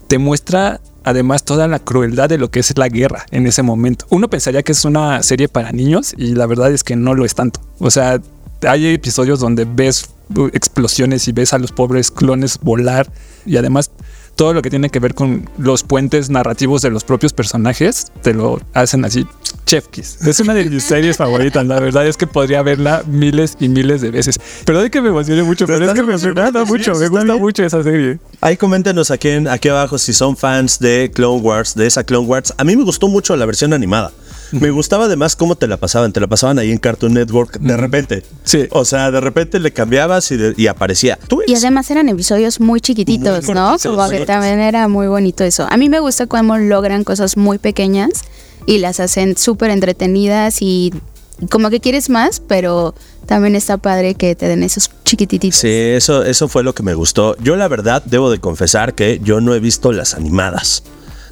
te 0.07 0.17
muestra 0.17 0.79
además 1.03 1.43
toda 1.43 1.67
la 1.67 1.79
crueldad 1.79 2.29
de 2.29 2.37
lo 2.37 2.49
que 2.49 2.59
es 2.59 2.77
la 2.77 2.89
guerra 2.89 3.25
en 3.31 3.47
ese 3.47 3.61
momento. 3.61 4.05
Uno 4.09 4.29
pensaría 4.29 4.63
que 4.63 4.71
es 4.71 4.83
una 4.85 5.21
serie 5.23 5.47
para 5.47 5.71
niños 5.71 6.13
y 6.17 6.33
la 6.33 6.45
verdad 6.45 6.71
es 6.71 6.83
que 6.83 6.95
no 6.95 7.13
lo 7.13 7.25
es 7.25 7.35
tanto. 7.35 7.61
O 7.79 7.91
sea, 7.91 8.19
hay 8.67 8.87
episodios 8.87 9.39
donde 9.39 9.65
ves 9.65 10.09
uh, 10.35 10.47
explosiones 10.47 11.27
y 11.27 11.31
ves 11.31 11.53
a 11.53 11.59
los 11.59 11.71
pobres 11.71 12.11
clones 12.11 12.59
volar 12.61 13.09
y 13.45 13.57
además 13.57 13.91
todo 14.37 14.53
lo 14.53 14.61
que 14.61 14.69
tiene 14.69 14.89
que 14.89 14.99
ver 14.99 15.13
con 15.13 15.49
los 15.57 15.83
puentes 15.83 16.29
narrativos 16.29 16.81
de 16.81 16.89
los 16.91 17.03
propios 17.03 17.33
personajes 17.33 18.11
te 18.21 18.33
lo 18.33 18.61
hacen 18.73 19.03
así 19.03 19.27
chef 19.65 19.87
kiss. 19.89 20.19
Es 20.25 20.39
una 20.39 20.53
de 20.53 20.63
mis 20.69 20.83
series 20.85 21.17
favoritas, 21.17 21.65
la 21.67 21.79
verdad 21.81 22.07
es 22.07 22.15
que 22.15 22.25
podría 22.25 22.61
verla 22.61 23.03
miles 23.05 23.57
y 23.59 23.67
miles 23.67 23.99
de 23.99 24.11
veces. 24.11 24.39
Pero 24.63 24.81
de 24.81 24.89
que 24.89 25.01
me 25.01 25.09
emocione 25.09 25.43
mucho, 25.43 25.65
pero 25.67 25.83
es 25.85 25.91
que 25.93 26.03
me 26.03 26.13
emociona 26.13 26.51
mucho, 26.63 26.95
me 26.95 27.09
gusta 27.09 27.35
mucho 27.35 27.65
esa 27.65 27.83
serie. 27.83 28.19
Ahí 28.39 28.55
coméntenos 28.55 29.11
aquí, 29.11 29.27
en- 29.27 29.49
aquí 29.49 29.67
abajo 29.67 29.97
si 29.97 30.13
son 30.13 30.37
fans 30.37 30.79
de 30.79 31.11
Clone 31.13 31.41
Wars, 31.41 31.75
de 31.75 31.85
esa 31.87 32.05
Clone 32.05 32.27
Wars. 32.27 32.53
A 32.57 32.63
mí 32.63 32.77
me 32.77 32.83
gustó 32.85 33.09
mucho 33.09 33.35
la 33.35 33.45
versión 33.45 33.73
animada. 33.73 34.11
Me 34.51 34.69
gustaba 34.71 35.05
además 35.05 35.35
cómo 35.35 35.55
te 35.55 35.67
la 35.67 35.77
pasaban. 35.77 36.13
Te 36.13 36.19
la 36.19 36.27
pasaban 36.27 36.59
ahí 36.59 36.71
en 36.71 36.77
Cartoon 36.77 37.13
Network 37.13 37.59
de 37.59 37.77
repente. 37.77 38.23
Sí. 38.43 38.67
O 38.71 38.85
sea, 38.85 39.11
de 39.11 39.19
repente 39.21 39.59
le 39.59 39.71
cambiabas 39.71 40.31
y, 40.31 40.37
de- 40.37 40.53
y 40.57 40.67
aparecía. 40.67 41.17
Tú 41.27 41.41
Y 41.45 41.55
además 41.55 41.89
eran 41.91 42.09
episodios 42.09 42.59
muy 42.59 42.79
chiquititos, 42.81 43.45
Muy 43.45 43.55
¿no? 43.55 43.75
Como 43.81 44.09
que 44.09 44.25
también 44.25 44.59
era 44.59 44.87
muy 44.87 45.07
bonito 45.07 45.43
eso. 45.43 45.67
A 45.69 45.77
mí 45.77 45.89
me 45.89 45.99
gusta 45.99 46.27
cómo 46.27 46.57
logran 46.57 47.03
cosas 47.03 47.37
muy 47.37 47.57
pequeñas 47.57 48.09
y 48.65 48.79
las 48.79 48.99
hacen 48.99 49.37
súper 49.37 49.69
entretenidas 49.71 50.61
y 50.61 50.93
y 51.39 51.45
como 51.49 51.69
que 51.69 51.79
quieres 51.79 52.09
más, 52.09 52.39
pero 52.39 52.95
también 53.27 53.55
está 53.55 53.77
padre 53.77 54.15
que 54.15 54.33
te 54.35 54.47
den 54.47 54.63
esos 54.63 54.89
chiquititos. 55.05 55.55
Sí, 55.59 55.69
eso, 55.69 56.23
eso 56.23 56.47
fue 56.47 56.63
lo 56.63 56.73
que 56.73 56.81
me 56.81 56.95
gustó. 56.95 57.37
Yo 57.37 57.55
la 57.55 57.67
verdad 57.67 58.01
debo 58.05 58.31
de 58.31 58.39
confesar 58.39 58.95
que 58.95 59.19
yo 59.23 59.39
no 59.39 59.53
he 59.53 59.59
visto 59.59 59.91
las 59.91 60.15
animadas. 60.15 60.81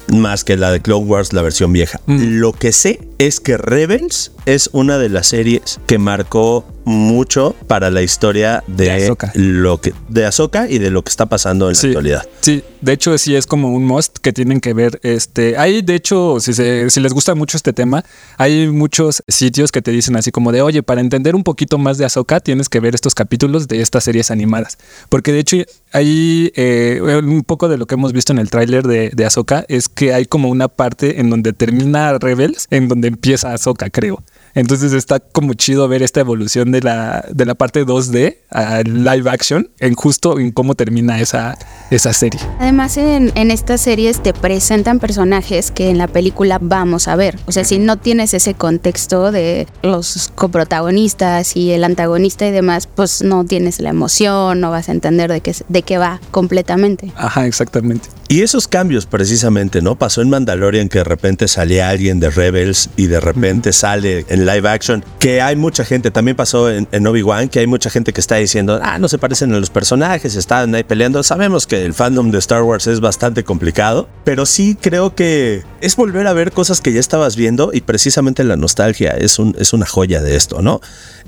Más 0.08 0.44
que 0.44 0.56
la 0.56 0.70
de 0.70 0.80
Clone 0.80 1.06
Wars, 1.06 1.32
la 1.32 1.42
versión 1.42 1.72
vieja. 1.72 2.00
Lo 2.06 2.52
que 2.52 2.72
sé 2.72 3.00
es 3.18 3.40
que 3.40 3.56
Rebels 3.56 4.32
es 4.46 4.70
una 4.72 4.98
de 4.98 5.08
las 5.08 5.28
series 5.28 5.80
que 5.86 5.98
marcó 5.98 6.64
mucho 6.84 7.56
para 7.66 7.90
la 7.90 8.02
historia 8.02 8.62
de, 8.68 8.84
De 8.84 8.92
Ahsoka. 8.92 9.32
lo 9.34 9.80
que 9.80 9.92
de 10.08 10.24
Ahsoka 10.24 10.68
y 10.70 10.78
de 10.78 10.90
lo 10.90 11.02
que 11.02 11.08
está 11.10 11.26
pasando 11.26 11.68
en 11.68 11.74
la 11.74 11.80
actualidad. 11.88 12.28
Sí, 12.42 12.62
de 12.80 12.92
hecho 12.92 13.18
sí 13.18 13.34
es 13.34 13.44
como 13.46 13.72
un 13.72 13.84
must 13.84 14.18
que 14.18 14.32
tienen 14.32 14.60
que 14.60 14.72
ver. 14.72 15.00
Este, 15.02 15.56
hay 15.58 15.82
de 15.82 15.96
hecho, 15.96 16.38
si, 16.38 16.54
se- 16.54 16.88
si 16.90 17.00
les 17.00 17.12
gusta 17.12 17.34
mucho 17.34 17.56
este 17.56 17.72
tema, 17.72 18.04
hay 18.38 18.68
muchos 18.68 19.24
sitios 19.26 19.72
que 19.72 19.82
te 19.82 19.90
dicen 19.90 20.14
así 20.14 20.30
como 20.30 20.52
de, 20.52 20.62
oye, 20.62 20.84
para 20.84 21.00
entender 21.00 21.34
un 21.34 21.42
poquito 21.42 21.76
más 21.76 21.98
de 21.98 22.04
Ahsoka 22.04 22.38
tienes 22.38 22.68
que 22.68 22.78
ver 22.78 22.94
estos 22.94 23.16
capítulos 23.16 23.66
de 23.66 23.80
estas 23.80 24.04
series 24.04 24.30
animadas. 24.30 24.78
Porque 25.08 25.32
de 25.32 25.40
hecho 25.40 25.56
hay 25.90 26.52
eh, 26.54 27.00
un 27.20 27.42
poco 27.42 27.68
de 27.68 27.78
lo 27.78 27.86
que 27.86 27.96
hemos 27.96 28.12
visto 28.12 28.32
en 28.32 28.38
el 28.38 28.48
tráiler 28.48 28.86
de, 28.86 29.10
de 29.12 29.24
Ahsoka 29.24 29.64
es 29.68 29.88
que 29.88 30.14
hay 30.14 30.26
como 30.26 30.50
una 30.50 30.68
parte 30.68 31.18
en 31.20 31.30
donde 31.30 31.52
termina 31.52 32.16
Rebels, 32.18 32.68
en 32.70 32.86
donde 32.86 33.05
empieza 33.06 33.52
Ahsoka, 33.52 33.90
creo. 33.90 34.22
Entonces 34.56 34.94
está 34.94 35.20
como 35.20 35.52
chido 35.52 35.86
ver 35.86 36.02
esta 36.02 36.20
evolución 36.20 36.72
de 36.72 36.80
la, 36.80 37.26
de 37.30 37.44
la 37.44 37.54
parte 37.54 37.84
2D 37.84 38.38
a 38.50 38.80
live 38.80 39.28
action 39.28 39.68
en 39.80 39.94
justo 39.94 40.38
en 40.38 40.50
cómo 40.50 40.74
termina 40.74 41.20
esa, 41.20 41.58
esa 41.90 42.14
serie. 42.14 42.40
Además, 42.58 42.96
en, 42.96 43.32
en 43.34 43.50
estas 43.50 43.82
series 43.82 44.22
te 44.22 44.32
presentan 44.32 44.98
personajes 44.98 45.70
que 45.70 45.90
en 45.90 45.98
la 45.98 46.08
película 46.08 46.58
vamos 46.58 47.06
a 47.06 47.16
ver. 47.16 47.38
O 47.44 47.52
sea, 47.52 47.64
si 47.64 47.78
no 47.78 47.98
tienes 47.98 48.32
ese 48.32 48.54
contexto 48.54 49.30
de 49.30 49.68
los 49.82 50.32
coprotagonistas 50.34 51.54
y 51.54 51.72
el 51.72 51.84
antagonista 51.84 52.46
y 52.46 52.50
demás, 52.50 52.86
pues 52.86 53.20
no 53.22 53.44
tienes 53.44 53.78
la 53.80 53.90
emoción, 53.90 54.60
no 54.60 54.70
vas 54.70 54.88
a 54.88 54.92
entender 54.92 55.30
de 55.30 55.42
qué, 55.42 55.54
de 55.68 55.82
qué 55.82 55.98
va 55.98 56.18
completamente. 56.30 57.12
Ajá, 57.16 57.46
exactamente. 57.46 58.08
Y 58.28 58.42
esos 58.42 58.66
cambios 58.66 59.06
precisamente, 59.06 59.82
¿no? 59.82 59.96
Pasó 59.96 60.22
en 60.22 60.30
Mandalorian 60.30 60.88
que 60.88 60.98
de 60.98 61.04
repente 61.04 61.46
salía 61.46 61.90
alguien 61.90 62.18
de 62.18 62.30
Rebels 62.30 62.90
y 62.96 63.06
de 63.06 63.20
repente 63.20 63.72
sale 63.72 64.24
en 64.28 64.45
live 64.46 64.68
action, 64.68 65.04
que 65.18 65.42
hay 65.42 65.56
mucha 65.56 65.84
gente, 65.84 66.10
también 66.10 66.36
pasó 66.36 66.70
en, 66.70 67.06
Obi-Wan, 67.06 67.48
que 67.48 67.58
hay 67.58 67.66
mucha 67.66 67.90
gente 67.90 68.12
que 68.12 68.20
está 68.20 68.36
diciendo, 68.36 68.80
ah, 68.82 68.98
no 68.98 69.08
se 69.08 69.18
parecen 69.18 69.52
a 69.52 69.60
los 69.60 69.70
personajes, 69.70 70.34
están 70.36 70.74
ahí 70.74 70.84
peleando. 70.84 71.22
Sabemos 71.22 71.66
que 71.66 71.84
el 71.84 71.92
fandom 71.92 72.30
de 72.30 72.38
Star 72.38 72.62
Wars 72.62 72.86
es 72.86 73.00
bastante 73.00 73.44
complicado, 73.44 74.08
pero 74.24 74.46
sí 74.46 74.76
creo 74.80 75.14
que 75.14 75.64
es 75.80 75.96
volver 75.96 76.26
a 76.26 76.32
ver 76.32 76.52
cosas 76.52 76.80
que 76.80 76.92
ya 76.92 77.00
estabas 77.00 77.36
viendo 77.36 77.70
y 77.72 77.80
precisamente 77.80 78.44
la 78.44 78.56
nostalgia 78.56 79.10
es, 79.10 79.38
un, 79.38 79.54
es 79.58 79.72
una 79.72 79.86
joya 79.86 80.22
de 80.22 80.36
esto, 80.36 80.62
¿no? 80.62 80.80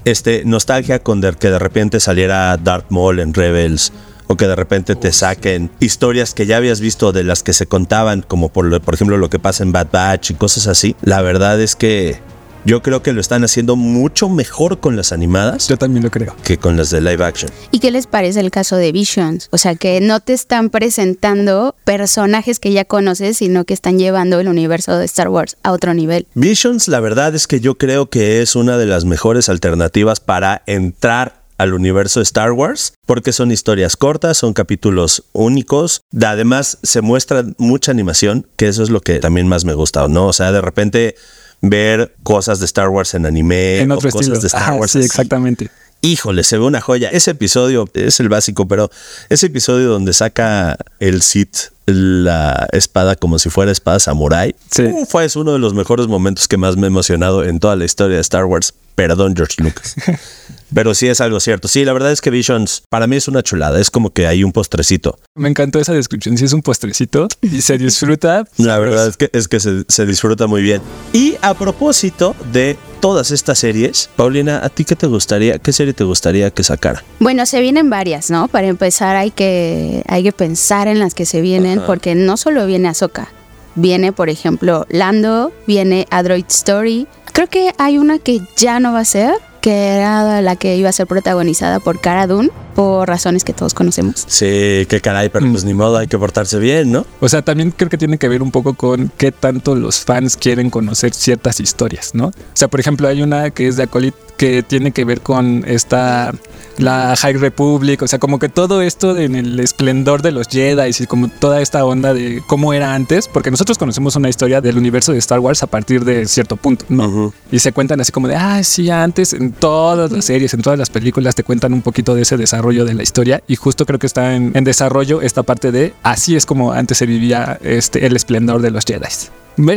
Este, 0.04 0.44
nostalgia 0.44 1.00
con 1.00 1.18
que 1.20 1.50
de 1.50 1.58
repente 1.58 2.00
saliera 2.00 2.56
Darth 2.56 2.90
Maul 2.90 3.18
en 3.18 3.34
Rebels 3.34 3.92
o 4.28 4.36
que 4.36 4.46
de 4.46 4.54
repente 4.54 4.94
te 4.94 5.12
saquen 5.12 5.70
historias 5.80 6.34
que 6.34 6.46
ya 6.46 6.58
habías 6.58 6.80
visto 6.80 7.12
de 7.12 7.24
las 7.24 7.42
que 7.42 7.52
se 7.52 7.66
contaban, 7.66 8.22
como 8.22 8.50
por, 8.50 8.80
por 8.82 8.94
ejemplo 8.94 9.16
lo 9.16 9.30
que 9.30 9.38
pasa 9.38 9.64
en 9.64 9.72
Bad 9.72 9.88
Batch 9.90 10.30
y 10.30 10.34
cosas 10.34 10.66
así. 10.66 10.94
La 11.02 11.22
verdad 11.22 11.60
es 11.60 11.74
que 11.74 12.20
yo 12.68 12.82
creo 12.82 13.02
que 13.02 13.14
lo 13.14 13.20
están 13.22 13.44
haciendo 13.44 13.76
mucho 13.76 14.28
mejor 14.28 14.78
con 14.78 14.94
las 14.94 15.12
animadas 15.12 15.68
Yo 15.68 15.78
también 15.78 16.04
lo 16.04 16.10
creo. 16.10 16.36
que 16.44 16.58
con 16.58 16.76
las 16.76 16.90
de 16.90 17.00
live 17.00 17.24
action. 17.24 17.50
¿Y 17.70 17.78
qué 17.78 17.90
les 17.90 18.06
parece 18.06 18.40
el 18.40 18.50
caso 18.50 18.76
de 18.76 18.92
Visions? 18.92 19.48
O 19.50 19.56
sea, 19.56 19.74
que 19.74 20.02
no 20.02 20.20
te 20.20 20.34
están 20.34 20.68
presentando 20.68 21.74
personajes 21.84 22.60
que 22.60 22.70
ya 22.72 22.84
conoces, 22.84 23.38
sino 23.38 23.64
que 23.64 23.72
están 23.72 23.98
llevando 23.98 24.38
el 24.38 24.48
universo 24.48 24.98
de 24.98 25.06
Star 25.06 25.30
Wars 25.30 25.56
a 25.62 25.72
otro 25.72 25.94
nivel. 25.94 26.26
Visions, 26.34 26.88
la 26.88 27.00
verdad 27.00 27.34
es 27.34 27.46
que 27.46 27.60
yo 27.60 27.78
creo 27.78 28.10
que 28.10 28.42
es 28.42 28.54
una 28.54 28.76
de 28.76 28.84
las 28.84 29.06
mejores 29.06 29.48
alternativas 29.48 30.20
para 30.20 30.62
entrar 30.66 31.38
al 31.56 31.72
universo 31.72 32.20
de 32.20 32.24
Star 32.24 32.52
Wars, 32.52 32.92
porque 33.06 33.32
son 33.32 33.50
historias 33.50 33.96
cortas, 33.96 34.36
son 34.36 34.52
capítulos 34.52 35.24
únicos, 35.32 36.02
además 36.22 36.78
se 36.82 37.00
muestra 37.00 37.44
mucha 37.56 37.92
animación, 37.92 38.46
que 38.56 38.68
eso 38.68 38.82
es 38.82 38.90
lo 38.90 39.00
que 39.00 39.20
también 39.20 39.48
más 39.48 39.64
me 39.64 39.72
gusta, 39.72 40.06
¿no? 40.06 40.26
O 40.26 40.32
sea, 40.32 40.52
de 40.52 40.60
repente 40.60 41.16
ver 41.60 42.14
cosas 42.22 42.60
de 42.60 42.66
Star 42.66 42.88
Wars 42.88 43.14
en 43.14 43.26
anime 43.26 43.80
en 43.80 43.92
o 43.92 43.98
cosas 43.98 44.40
de 44.40 44.46
Star 44.46 44.74
Wars. 44.74 44.92
sí, 44.92 45.00
exactamente. 45.00 45.70
Híjole, 46.00 46.44
se 46.44 46.58
ve 46.58 46.64
una 46.64 46.80
joya. 46.80 47.08
Ese 47.10 47.32
episodio 47.32 47.88
es 47.94 48.20
el 48.20 48.28
básico, 48.28 48.68
pero 48.68 48.88
ese 49.30 49.46
episodio 49.46 49.88
donde 49.88 50.12
saca 50.12 50.78
el 51.00 51.22
Sith 51.22 51.72
la 51.94 52.68
espada 52.72 53.16
como 53.16 53.38
si 53.38 53.50
fuera 53.50 53.72
espada 53.72 53.98
samurai, 53.98 54.54
Sí. 54.70 54.82
uh, 54.82 55.06
fue 55.06 55.24
es 55.24 55.36
uno 55.36 55.52
de 55.52 55.58
los 55.58 55.74
mejores 55.74 56.06
momentos 56.06 56.48
que 56.48 56.56
más 56.56 56.76
me 56.76 56.86
he 56.86 56.88
emocionado 56.88 57.44
en 57.44 57.58
toda 57.60 57.76
la 57.76 57.84
historia 57.84 58.16
de 58.16 58.20
Star 58.22 58.44
Wars. 58.44 58.74
Perdón, 58.94 59.34
George 59.36 59.62
Lucas. 59.62 59.94
Pero 60.74 60.92
sí 60.92 61.06
es 61.06 61.20
algo 61.20 61.38
cierto. 61.40 61.68
Sí, 61.68 61.84
la 61.84 61.92
verdad 61.92 62.10
es 62.10 62.20
que 62.20 62.30
Visions 62.30 62.82
para 62.90 63.06
mí 63.06 63.14
es 63.16 63.28
una 63.28 63.42
chulada. 63.42 63.80
Es 63.80 63.90
como 63.90 64.10
que 64.10 64.26
hay 64.26 64.42
un 64.44 64.50
postrecito. 64.52 65.18
Me 65.36 65.48
encantó 65.48 65.78
esa 65.78 65.92
descripción. 65.92 66.36
Sí, 66.36 66.44
es 66.44 66.52
un 66.52 66.62
postrecito 66.62 67.28
y 67.40 67.62
se 67.62 67.78
disfruta. 67.78 68.44
La 68.58 68.78
verdad 68.78 69.06
es 69.06 69.16
que, 69.16 69.30
es 69.32 69.46
que 69.48 69.60
se, 69.60 69.84
se 69.88 70.04
disfruta 70.04 70.46
muy 70.48 70.62
bien. 70.62 70.82
Y 71.12 71.36
a 71.42 71.54
propósito 71.54 72.34
de 72.52 72.76
todas 73.00 73.30
estas 73.30 73.58
series, 73.58 74.10
Paulina, 74.16 74.60
¿a 74.64 74.68
ti 74.68 74.84
qué 74.84 74.96
te 74.96 75.06
gustaría? 75.06 75.58
¿Qué 75.58 75.72
serie 75.72 75.92
te 75.92 76.04
gustaría 76.04 76.50
que 76.50 76.64
sacara? 76.64 77.04
Bueno, 77.20 77.46
se 77.46 77.60
vienen 77.60 77.90
varias, 77.90 78.30
¿no? 78.30 78.48
Para 78.48 78.66
empezar 78.66 79.16
hay 79.16 79.30
que, 79.30 80.02
hay 80.06 80.22
que 80.22 80.32
pensar 80.32 80.88
en 80.88 80.98
las 80.98 81.14
que 81.14 81.26
se 81.26 81.40
vienen, 81.40 81.80
porque 81.86 82.14
no 82.14 82.36
solo 82.36 82.66
viene 82.66 82.88
Ahsoka. 82.88 83.28
Viene, 83.74 84.12
por 84.12 84.28
ejemplo, 84.28 84.86
Lando, 84.88 85.52
viene 85.66 86.06
Android 86.10 86.44
Story. 86.48 87.06
Creo 87.32 87.48
que 87.48 87.72
hay 87.78 87.98
una 87.98 88.18
que 88.18 88.40
ya 88.56 88.80
no 88.80 88.92
va 88.92 89.00
a 89.00 89.04
ser, 89.04 89.32
que 89.60 89.96
era 89.96 90.40
la 90.42 90.56
que 90.56 90.76
iba 90.76 90.88
a 90.88 90.92
ser 90.92 91.06
protagonizada 91.06 91.80
por 91.80 92.00
Cara 92.00 92.26
Dune, 92.26 92.50
por 92.74 93.08
razones 93.08 93.44
que 93.44 93.52
todos 93.52 93.74
conocemos. 93.74 94.24
Sí, 94.28 94.86
qué 94.88 95.00
caray, 95.02 95.30
pero 95.30 95.50
pues 95.50 95.64
ni 95.64 95.74
modo, 95.74 95.96
hay 95.96 96.06
que 96.06 96.18
portarse 96.18 96.58
bien, 96.58 96.92
¿no? 96.92 97.06
O 97.20 97.28
sea, 97.28 97.42
también 97.42 97.72
creo 97.72 97.90
que 97.90 97.98
tiene 97.98 98.18
que 98.18 98.28
ver 98.28 98.42
un 98.42 98.50
poco 98.50 98.74
con 98.74 99.10
qué 99.16 99.32
tanto 99.32 99.74
los 99.74 100.04
fans 100.04 100.36
quieren 100.36 100.70
conocer 100.70 101.12
ciertas 101.12 101.60
historias, 101.60 102.14
¿no? 102.14 102.26
O 102.28 102.32
sea, 102.54 102.68
por 102.68 102.78
ejemplo, 102.80 103.08
hay 103.08 103.22
una 103.22 103.50
que 103.50 103.66
es 103.66 103.76
de 103.76 103.84
Acolyte 103.84 104.16
que 104.36 104.62
tiene 104.62 104.92
que 104.92 105.04
ver 105.04 105.20
con 105.20 105.64
esta 105.66 106.32
la 106.78 107.16
High 107.16 107.38
Republic, 107.38 108.02
o 108.02 108.06
sea, 108.06 108.20
como 108.20 108.38
que 108.38 108.48
todo 108.48 108.82
esto 108.82 109.16
en 109.16 109.34
el 109.34 109.58
esplendor 109.58 110.22
de 110.22 110.30
los 110.30 110.46
Jedi 110.46 110.90
y 110.96 111.06
como 111.06 111.26
toda 111.26 111.60
esta 111.60 111.84
onda 111.84 112.14
de 112.14 112.40
cómo 112.46 112.72
era 112.72 112.94
antes, 112.94 113.26
porque 113.26 113.50
nosotros 113.50 113.78
conocemos 113.78 114.14
una 114.14 114.28
historia 114.28 114.60
del 114.60 114.78
universo 114.78 115.10
de 115.10 115.18
Star 115.18 115.40
Wars 115.40 115.64
a 115.64 115.66
partir 115.66 116.04
de 116.04 116.26
cierto 116.26 116.56
punto, 116.56 116.84
¿no? 116.88 117.34
Y 117.50 117.58
se 117.58 117.72
cuentan 117.72 118.00
así 118.00 118.12
como 118.12 118.28
de, 118.28 118.36
ah, 118.36 118.62
sí, 118.62 118.88
antes 118.90 119.36
en 119.48 119.52
todas 119.54 120.12
las 120.12 120.24
series, 120.24 120.52
en 120.52 120.60
todas 120.60 120.78
las 120.78 120.90
películas 120.90 121.34
te 121.34 121.42
cuentan 121.42 121.72
un 121.72 121.80
poquito 121.80 122.14
de 122.14 122.22
ese 122.22 122.36
desarrollo 122.36 122.84
de 122.84 122.92
la 122.92 123.02
historia 123.02 123.42
y 123.48 123.56
justo 123.56 123.86
creo 123.86 123.98
que 123.98 124.06
está 124.06 124.34
en, 124.34 124.52
en 124.54 124.64
desarrollo 124.64 125.22
esta 125.22 125.42
parte 125.42 125.72
de 125.72 125.94
así 126.02 126.36
es 126.36 126.44
como 126.44 126.72
antes 126.72 126.98
se 126.98 127.06
vivía 127.06 127.58
este, 127.62 128.04
el 128.04 128.14
esplendor 128.14 128.60
de 128.60 128.70
los 128.70 128.84
Jedi. 128.84 129.08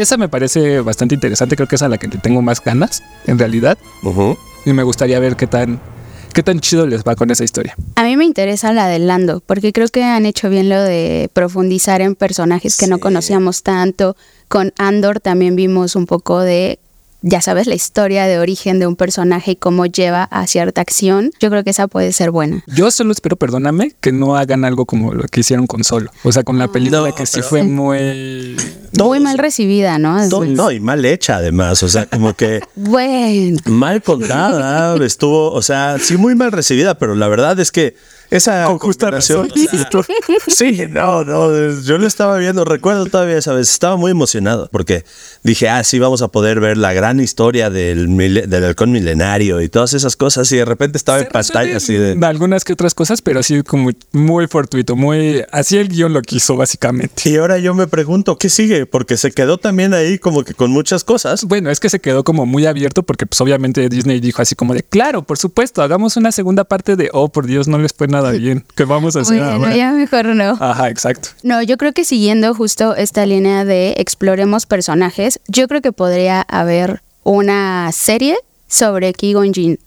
Esa 0.02 0.18
me 0.18 0.28
parece 0.28 0.82
bastante 0.82 1.16
interesante, 1.16 1.56
creo 1.56 1.68
que 1.68 1.76
es 1.76 1.82
a 1.82 1.90
la 1.90 1.98
que 1.98 2.08
tengo 2.10 2.42
más 2.42 2.62
ganas, 2.64 3.02
en 3.26 3.40
realidad, 3.40 3.78
y 4.66 4.74
me 4.74 4.84
gustaría 4.84 5.20
ver 5.20 5.36
qué 5.36 5.48
tan, 5.48 5.80
qué 6.34 6.44
tan 6.44 6.60
chido 6.60 6.86
les 6.86 7.04
va 7.04 7.16
con 7.16 7.32
esa 7.32 7.44
historia. 7.44 7.76
A 7.96 8.04
mí 8.04 8.18
me 8.18 8.26
interesa 8.26 8.74
la 8.74 8.88
de 8.88 9.00
Lando, 9.00 9.42
porque 9.46 9.72
creo 9.72 9.88
que 9.88 10.04
han 10.04 10.26
hecho 10.26 10.50
bien 10.50 10.70
lo 10.70 10.82
de 10.82 11.30
profundizar 11.34 12.02
en 12.02 12.16
personajes 12.16 12.78
que 12.78 12.88
no 12.88 13.00
conocíamos 13.00 13.64
tanto. 13.64 14.16
Con 14.50 14.74
Andor 14.78 15.20
también 15.20 15.56
vimos 15.56 15.96
un 15.96 16.06
poco 16.06 16.42
de, 16.42 16.78
ya 17.22 17.42
sabes, 17.42 17.68
la 17.68 17.76
historia 17.76 18.26
de 18.26 18.40
origen 18.40 18.80
de 18.80 18.88
un 18.88 18.96
personaje 18.96 19.52
y 19.52 19.56
cómo 19.56 19.86
lleva 19.86 20.24
a 20.24 20.48
cierta 20.48 20.82
acción. 20.82 21.32
Yo 21.40 21.50
creo 21.50 21.64
que 21.64 21.70
esa 21.70 21.88
puede 21.88 22.12
ser 22.14 22.32
buena. 22.32 22.64
Yo 22.68 22.90
solo 22.90 23.12
espero, 23.12 23.36
perdóname, 23.36 23.94
que 24.02 24.12
no 24.12 24.36
hagan 24.36 24.66
algo 24.66 24.86
como 24.86 25.14
lo 25.14 25.24
que 25.24 25.42
hicieron 25.42 25.68
con 25.68 25.84
Solo. 25.84 26.12
O 26.24 26.32
sea, 26.32 26.44
con 26.44 26.58
la 26.58 26.68
película 26.68 27.02
No, 27.02 27.16
que 27.16 27.26
sí 27.26 27.42
fue 27.42 27.64
muy... 27.64 28.58
Muy 28.98 29.20
mal 29.20 29.38
recibida, 29.38 29.98
¿no? 30.00 30.28
No, 30.28 30.46
no, 30.46 30.72
y 30.72 30.80
mal 30.80 31.06
hecha 31.06 31.38
además, 31.38 31.82
o 31.84 31.90
sea, 31.90 32.08
como 32.08 32.34
que 32.34 32.62
Bueno, 32.76 33.58
mal 33.66 34.02
contada, 34.02 35.04
estuvo, 35.06 35.52
o 35.52 35.62
sea, 35.62 35.98
sí 36.00 36.18
muy 36.18 36.36
mal 36.36 36.52
recibida, 36.52 36.98
pero 36.98 37.16
la 37.16 37.28
verdad 37.28 37.60
es 37.60 37.72
que 37.72 37.96
esa 38.32 38.66
Con 38.66 38.80
combinación, 38.80 39.50
sí, 40.48 40.84
no, 40.90 41.26
no, 41.26 41.82
yo 41.82 41.98
lo 41.98 42.08
estaba 42.08 42.38
viendo, 42.38 42.64
recuerdo 42.64 43.06
todavía 43.06 43.38
esa 43.38 43.54
vez, 43.54 43.70
estaba 43.70 43.98
muy 43.98 44.12
emocionado 44.12 44.70
porque 44.72 45.04
dije, 45.44 45.68
ah, 45.68 45.84
sí, 45.84 46.00
vamos 46.00 46.22
a 46.22 46.30
poder 46.30 46.62
ver 46.62 46.78
la 46.78 46.94
gran 46.94 47.20
historia 47.20 47.70
del, 47.70 48.16
del 48.18 48.64
halcón 48.64 48.94
milenario 48.94 49.60
y 49.60 49.68
todas 49.68 49.94
esas 49.94 50.16
cosas 50.16 50.50
y 50.54 50.58
de 50.58 50.64
repente 50.64 50.98
estaba 50.98 51.20
en 51.20 51.28
pantalla 51.28 51.76
así 51.76 51.94
de... 51.94 52.18
Algunas 52.26 52.64
que 52.64 52.72
otras 52.72 52.96
cosas, 52.96 53.22
pero 53.22 53.44
sí 53.44 53.64
como 53.64 53.90
muy 54.14 54.48
fortuito, 54.48 54.96
muy... 54.96 55.44
Así 55.52 55.78
el 55.78 55.90
guion 55.90 56.14
lo 56.14 56.22
quiso 56.22 56.56
básicamente. 56.56 57.30
Y 57.30 57.36
ahora 57.36 57.58
yo 57.58 57.74
me 57.74 57.88
pregunto, 57.88 58.38
¿qué 58.38 58.50
sigue? 58.50 58.86
Porque 58.86 59.18
se 59.18 59.32
quedó 59.32 59.58
también 59.58 59.94
ahí 59.94 60.18
como 60.18 60.46
que 60.46 60.54
con 60.54 60.72
muchas 60.72 61.04
cosas. 61.04 61.44
Bueno, 61.44 61.70
es 61.70 61.82
que 61.82 61.90
se 61.90 62.00
quedó 62.00 62.24
como 62.24 62.46
muy 62.46 62.66
abierto 62.66 63.04
porque 63.04 63.26
pues 63.26 63.42
obviamente 63.42 63.90
Disney 63.90 64.22
dijo 64.22 64.42
así 64.42 64.56
como 64.56 64.74
de, 64.74 64.84
claro, 64.84 65.24
por 65.24 65.38
supuesto, 65.38 65.82
hagamos 65.82 66.16
una 66.16 66.32
segunda 66.32 66.64
parte 66.64 66.96
de, 66.96 67.10
oh, 67.12 67.30
por 67.30 67.46
Dios, 67.46 67.68
no 67.68 67.78
les 67.78 67.92
fue 67.92 68.08
nada 68.08 68.21
bien. 68.32 68.64
¿Qué 68.76 68.86
vamos 68.86 69.16
a 69.16 69.22
hacer 69.22 69.38
Bueno, 69.38 69.52
ahora? 69.54 69.76
ya 69.76 69.92
mejor 69.92 70.28
no. 70.28 70.58
Ajá, 70.60 70.90
exacto. 70.90 71.30
No, 71.42 71.62
yo 71.64 71.78
creo 71.78 71.94
que 71.94 72.06
siguiendo 72.06 72.54
justo 72.54 72.96
esta 72.96 73.26
línea 73.26 73.66
de 73.66 73.96
exploremos 73.98 74.66
personajes, 74.68 75.40
yo 75.48 75.68
creo 75.68 75.82
que 75.82 75.92
podría 75.92 76.42
haber 76.44 77.02
una 77.24 77.90
serie 77.92 78.38
sobre 78.68 79.14
Ki-Gon 79.14 79.54
Jinn. 79.54 79.80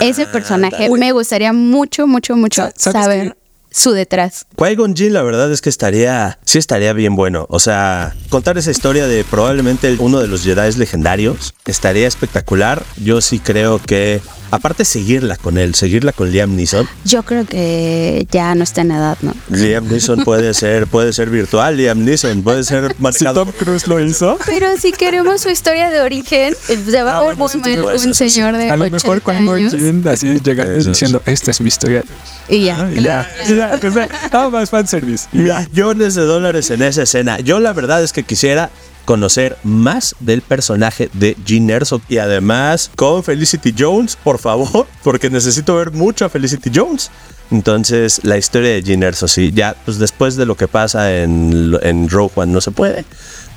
Ese 0.00 0.26
personaje 0.26 0.90
me 0.90 1.12
gustaría 1.12 1.52
mucho, 1.52 2.06
mucho, 2.06 2.36
mucho 2.36 2.62
Sa- 2.76 2.92
¿sabes 2.92 3.02
saber 3.04 3.36
su 3.70 3.92
detrás. 3.92 4.46
Qui-Gon 4.56 4.94
Jinn, 4.94 5.12
la 5.14 5.22
verdad 5.22 5.50
es 5.50 5.60
que 5.62 5.70
estaría, 5.70 6.38
sí 6.44 6.58
estaría 6.58 6.92
bien 6.92 7.16
bueno. 7.16 7.46
O 7.48 7.58
sea, 7.58 8.14
contar 8.28 8.58
esa 8.58 8.70
historia 8.70 9.06
de 9.06 9.24
probablemente 9.24 9.96
uno 9.98 10.20
de 10.20 10.28
los 10.28 10.42
Jedi 10.44 10.72
legendarios 10.76 11.54
estaría 11.64 12.06
espectacular. 12.06 12.82
Yo 13.02 13.20
sí 13.22 13.38
creo 13.38 13.78
que, 13.80 14.20
aparte 14.52 14.84
seguirla 14.84 15.36
con 15.36 15.56
él, 15.56 15.74
seguirla 15.74 16.12
con 16.12 16.30
Liam 16.30 16.54
Neeson. 16.54 16.86
Yo 17.04 17.22
creo 17.22 17.46
que 17.46 18.26
ya 18.30 18.54
no 18.54 18.62
está 18.62 18.82
en 18.82 18.90
edad, 18.92 19.16
¿no? 19.22 19.34
Liam 19.48 19.88
Neeson 19.88 20.24
puede 20.24 20.52
ser, 20.62 20.86
puede 20.86 21.12
ser 21.14 21.30
virtual, 21.30 21.76
Liam 21.76 22.04
Neeson 22.04 22.42
puede 22.42 22.62
ser 22.62 22.94
Si 22.94 23.02
manejado. 23.02 23.46
Tom 23.46 23.52
Cruise 23.58 23.86
lo 23.88 23.98
hizo, 23.98 24.38
Pero 24.46 24.76
si 24.76 24.92
queremos 24.92 25.40
su 25.40 25.48
historia 25.48 25.90
de 25.90 26.02
origen, 26.02 26.54
eh, 26.68 26.78
se 26.88 27.02
va 27.02 27.18
a 27.18 27.22
bueno, 27.22 27.48
sí, 27.48 27.58
volver 27.58 27.80
pues, 27.82 28.04
un 28.04 28.14
señor 28.14 28.56
de 28.56 28.70
a 28.70 28.76
lo 28.76 28.84
mejor 28.84 29.16
80 29.16 29.24
cuando 29.24 29.52
años 29.54 29.72
Jin 29.72 30.06
así 30.06 30.38
llega 30.40 30.64
Eso 30.64 30.90
diciendo, 30.90 31.22
esta 31.24 31.50
es 31.50 31.60
mi 31.62 31.68
historia. 31.68 32.04
y 32.48 32.66
ya. 32.66 32.90
Y 32.94 33.02
ya, 33.02 33.28
ya, 33.48 33.80
que 33.80 33.90
sea, 33.90 34.08
nada 34.30 34.50
más 34.50 34.68
fanservice. 34.68 35.28
Millones 35.32 36.14
de 36.14 36.22
dólares 36.22 36.70
en 36.70 36.82
esa 36.82 37.04
escena. 37.04 37.40
Yo 37.40 37.58
la 37.58 37.72
verdad 37.72 38.02
es 38.04 38.12
que 38.12 38.22
quisiera 38.22 38.70
conocer 39.04 39.56
más 39.62 40.14
del 40.20 40.42
personaje 40.42 41.10
de 41.12 41.36
Gene 41.44 41.72
Erso 41.72 42.00
y 42.08 42.18
además 42.18 42.90
con 42.96 43.22
Felicity 43.22 43.74
Jones, 43.76 44.16
por 44.16 44.38
favor, 44.38 44.86
porque 45.02 45.30
necesito 45.30 45.76
ver 45.76 45.92
mucho 45.92 46.24
a 46.24 46.28
Felicity 46.28 46.70
Jones. 46.74 47.10
Entonces, 47.50 48.20
la 48.24 48.38
historia 48.38 48.70
de 48.70 48.82
Gene 48.82 49.06
Erso, 49.06 49.28
sí, 49.28 49.52
ya, 49.54 49.76
pues 49.84 49.98
después 49.98 50.36
de 50.36 50.46
lo 50.46 50.56
que 50.56 50.68
pasa 50.68 51.18
en, 51.18 51.78
en 51.82 52.08
Rogue 52.08 52.46
no 52.46 52.60
se 52.60 52.70
puede. 52.70 53.04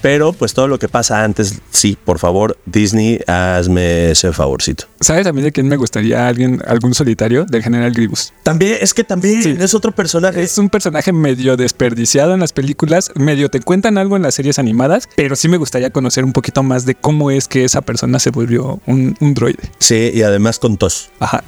Pero 0.06 0.34
pues 0.34 0.54
todo 0.54 0.68
lo 0.68 0.78
que 0.78 0.88
pasa 0.88 1.24
antes, 1.24 1.62
sí, 1.72 1.98
por 2.06 2.20
favor, 2.20 2.60
Disney, 2.68 3.20
hazme 3.26 4.12
ese 4.12 4.32
favorcito. 4.34 4.86
¿Sabes 5.02 5.26
a 5.26 5.34
mí 5.34 5.42
de 5.42 5.52
quién 5.52 5.68
me 5.68 5.78
gustaría 5.78 6.28
alguien, 6.28 6.62
algún 6.68 6.94
solitario? 6.94 7.46
Del 7.46 7.64
General 7.64 7.92
Grievous. 7.92 8.32
También, 8.44 8.78
es 8.82 8.94
que 8.94 9.04
también 9.04 9.42
Sí. 9.42 9.56
es 9.60 9.74
otro 9.74 9.92
personaje. 9.94 10.44
Es 10.44 10.60
un 10.60 10.70
personaje 10.70 11.12
medio 11.12 11.58
desperdiciado 11.58 12.36
en 12.36 12.40
las 12.42 12.54
películas, 12.54 13.12
medio 13.16 13.50
te 13.50 13.62
cuentan 13.62 13.98
algo 13.98 14.16
en 14.16 14.22
las 14.22 14.36
series 14.36 14.60
animadas, 14.60 15.10
pero 15.16 15.36
sí 15.36 15.48
me 15.48 15.58
gustaría 15.58 15.90
conocer 15.90 16.24
un 16.24 16.34
poquito 16.34 16.62
más 16.62 16.86
de 16.86 16.94
cómo 16.94 17.32
es 17.32 17.48
que 17.48 17.64
esa 17.66 17.82
persona 17.82 18.20
se 18.20 18.30
volvió 18.30 18.80
un, 18.86 19.18
un 19.20 19.34
droide. 19.34 19.72
Sí, 19.80 20.12
y 20.14 20.22
además 20.22 20.60
con 20.60 20.78
tos. 20.78 21.10
Ajá. 21.20 21.44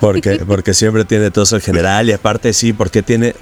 Porque, 0.00 0.40
porque 0.46 0.72
siempre 0.72 1.04
tiene 1.04 1.30
tos 1.30 1.52
el 1.52 1.60
general 1.60 2.08
y 2.08 2.12
aparte 2.12 2.54
sí, 2.54 2.72
porque 2.72 3.02
tiene 3.02 3.34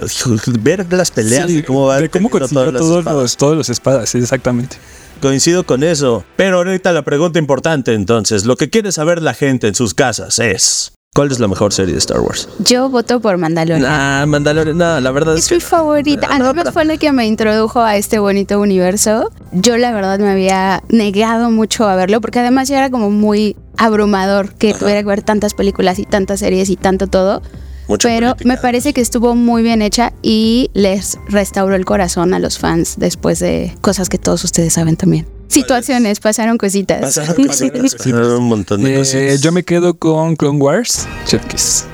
ver 0.59 0.85
las 0.91 1.11
peleas 1.11 1.49
y 1.49 1.63
cómo 1.63 1.85
va 1.85 2.01
de 2.01 2.09
cómo 2.09 2.29
consiguió 2.29 2.73
todos 2.73 3.05
los, 3.05 3.37
todos 3.37 3.55
los 3.55 3.69
espadas, 3.69 4.09
sí, 4.09 4.19
exactamente. 4.49 4.77
Coincido 5.21 5.65
con 5.65 5.83
eso. 5.83 6.23
Pero 6.37 6.57
ahorita 6.57 6.93
la 6.93 7.03
pregunta 7.03 7.39
importante 7.39 7.93
entonces, 7.93 8.45
lo 8.45 8.55
que 8.55 8.69
quiere 8.69 8.91
saber 8.91 9.21
la 9.21 9.33
gente 9.33 9.67
en 9.67 9.75
sus 9.75 9.93
casas 9.93 10.39
es 10.39 10.93
¿cuál 11.13 11.31
es 11.31 11.39
la 11.39 11.49
mejor 11.49 11.73
serie 11.73 11.93
de 11.93 11.99
Star 11.99 12.21
Wars? 12.21 12.47
Yo 12.59 12.89
voto 12.89 13.19
por 13.19 13.37
Mandalorian. 13.37 13.81
Nah, 13.81 14.25
Mandalorian, 14.25 14.77
no, 14.77 15.01
la 15.01 15.11
verdad 15.11 15.35
es 15.35 15.43
Es 15.43 15.49
que 15.49 15.55
mi 15.55 15.61
favorita. 15.61 16.27
Además 16.31 16.71
fue 16.71 16.85
la 16.85 16.97
que 16.97 17.11
me 17.11 17.27
introdujo 17.27 17.81
a 17.81 17.97
este 17.97 18.19
bonito 18.19 18.59
universo. 18.59 19.29
Yo 19.51 19.77
la 19.77 19.91
verdad 19.91 20.19
me 20.19 20.29
había 20.29 20.83
negado 20.87 21.51
mucho 21.51 21.87
a 21.87 21.95
verlo 21.95 22.21
porque 22.21 22.39
además 22.39 22.69
ya 22.69 22.77
era 22.77 22.89
como 22.89 23.09
muy 23.09 23.57
abrumador 23.77 24.53
que 24.53 24.73
tuviera 24.73 25.01
que 25.01 25.07
ver 25.07 25.21
tantas 25.21 25.53
películas 25.53 25.99
y 25.99 26.05
tantas 26.05 26.39
series 26.39 26.69
y 26.69 26.77
tanto 26.77 27.07
todo. 27.07 27.41
Mucha 27.89 28.07
Pero 28.07 28.27
política. 28.29 28.47
me 28.47 28.57
parece 28.57 28.93
que 28.93 29.01
estuvo 29.01 29.35
muy 29.35 29.61
bien 29.63 29.81
hecha 29.81 30.13
y 30.21 30.69
les 30.73 31.17
restauró 31.27 31.75
el 31.75 31.83
corazón 31.83 32.33
a 32.33 32.39
los 32.39 32.57
fans 32.57 32.95
después 32.97 33.39
de 33.39 33.75
cosas 33.81 34.07
que 34.07 34.17
todos 34.17 34.43
ustedes 34.45 34.71
saben 34.73 34.95
también. 34.95 35.27
Situaciones, 35.49 36.19
pasaron 36.19 36.57
cositas. 36.57 37.01
pasaron 37.01 37.35
cositas, 37.47 37.95
pasaron 37.95 38.31
un 38.43 38.47
montón 38.47 38.83
de 38.83 38.93
Eh, 38.95 38.97
cosas. 38.99 39.41
yo 39.41 39.51
me 39.51 39.63
quedo 39.63 39.95
con 39.95 40.35
Clone 40.37 40.59
Wars, 40.59 41.07
Chef 41.25 41.43
Kiss. 41.47 41.85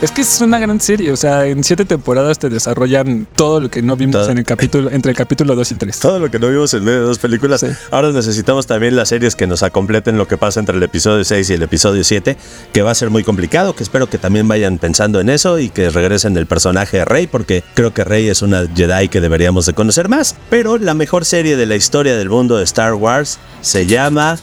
Es 0.00 0.10
que 0.10 0.22
es 0.22 0.40
una 0.40 0.58
gran 0.58 0.80
serie, 0.80 1.12
o 1.12 1.16
sea, 1.16 1.46
en 1.46 1.62
siete 1.64 1.84
temporadas 1.84 2.38
te 2.38 2.48
desarrollan 2.48 3.26
todo 3.36 3.60
lo 3.60 3.70
que 3.70 3.82
no 3.82 3.96
vimos 3.96 4.14
Todo. 4.14 4.30
en 4.30 4.38
el 4.38 4.44
capítulo, 4.44 4.90
entre 4.90 5.10
el 5.10 5.16
capítulo 5.16 5.54
2 5.54 5.72
y 5.72 5.74
3. 5.76 5.98
Todo 6.00 6.18
lo 6.18 6.30
que 6.30 6.38
no 6.38 6.48
vimos 6.48 6.74
en 6.74 6.84
medio 6.84 7.00
de 7.00 7.06
dos 7.06 7.18
películas. 7.18 7.60
Sí. 7.60 7.68
Ahora 7.90 8.10
necesitamos 8.12 8.66
también 8.66 8.96
las 8.96 9.08
series 9.08 9.36
que 9.36 9.46
nos 9.46 9.62
acompleten 9.62 10.16
lo 10.16 10.26
que 10.28 10.36
pasa 10.36 10.60
entre 10.60 10.76
el 10.76 10.82
episodio 10.82 11.24
6 11.24 11.50
y 11.50 11.52
el 11.54 11.62
episodio 11.62 12.04
7, 12.04 12.36
que 12.72 12.82
va 12.82 12.90
a 12.90 12.94
ser 12.94 13.10
muy 13.10 13.24
complicado, 13.24 13.74
que 13.74 13.82
espero 13.82 14.08
que 14.08 14.18
también 14.18 14.48
vayan 14.48 14.78
pensando 14.78 15.20
en 15.20 15.28
eso 15.28 15.58
y 15.58 15.68
que 15.68 15.90
regresen 15.90 16.36
el 16.36 16.46
personaje 16.46 16.98
de 16.98 17.04
Rey, 17.04 17.26
porque 17.26 17.62
creo 17.74 17.92
que 17.94 18.04
Rey 18.04 18.28
es 18.28 18.42
una 18.42 18.66
Jedi 18.74 19.08
que 19.08 19.20
deberíamos 19.20 19.66
de 19.66 19.72
conocer 19.72 20.08
más. 20.08 20.36
Pero 20.50 20.78
la 20.78 20.94
mejor 20.94 21.24
serie 21.24 21.56
de 21.56 21.66
la 21.66 21.76
historia 21.76 22.16
del 22.16 22.28
mundo 22.28 22.56
de 22.56 22.64
Star 22.64 22.94
Wars 22.94 23.38
se 23.60 23.86
llama 23.86 24.38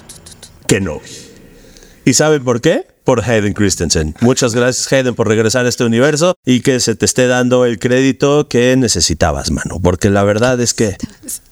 Kenobi. 0.68 1.10
¿Y 2.06 2.14
saben 2.14 2.44
por 2.44 2.62
qué? 2.62 2.86
Por 3.10 3.28
Hayden 3.28 3.54
Christensen. 3.54 4.14
Muchas 4.22 4.54
gracias, 4.54 4.94
Hayden, 4.94 5.16
por 5.16 5.28
regresar 5.28 5.66
a 5.66 5.70
este 5.70 5.84
universo 5.84 6.36
y 6.46 6.60
que 6.60 6.80
se 6.80 6.94
te 6.94 7.06
esté 7.06 7.26
dando 7.26 7.66
el 7.66 7.80
crédito 7.80 8.48
que 8.48 8.76
necesitabas, 8.78 9.50
mano. 9.50 9.80
Porque 9.82 10.12
la 10.12 10.24
verdad 10.24 10.62
es 10.62 10.76
que 10.76 10.96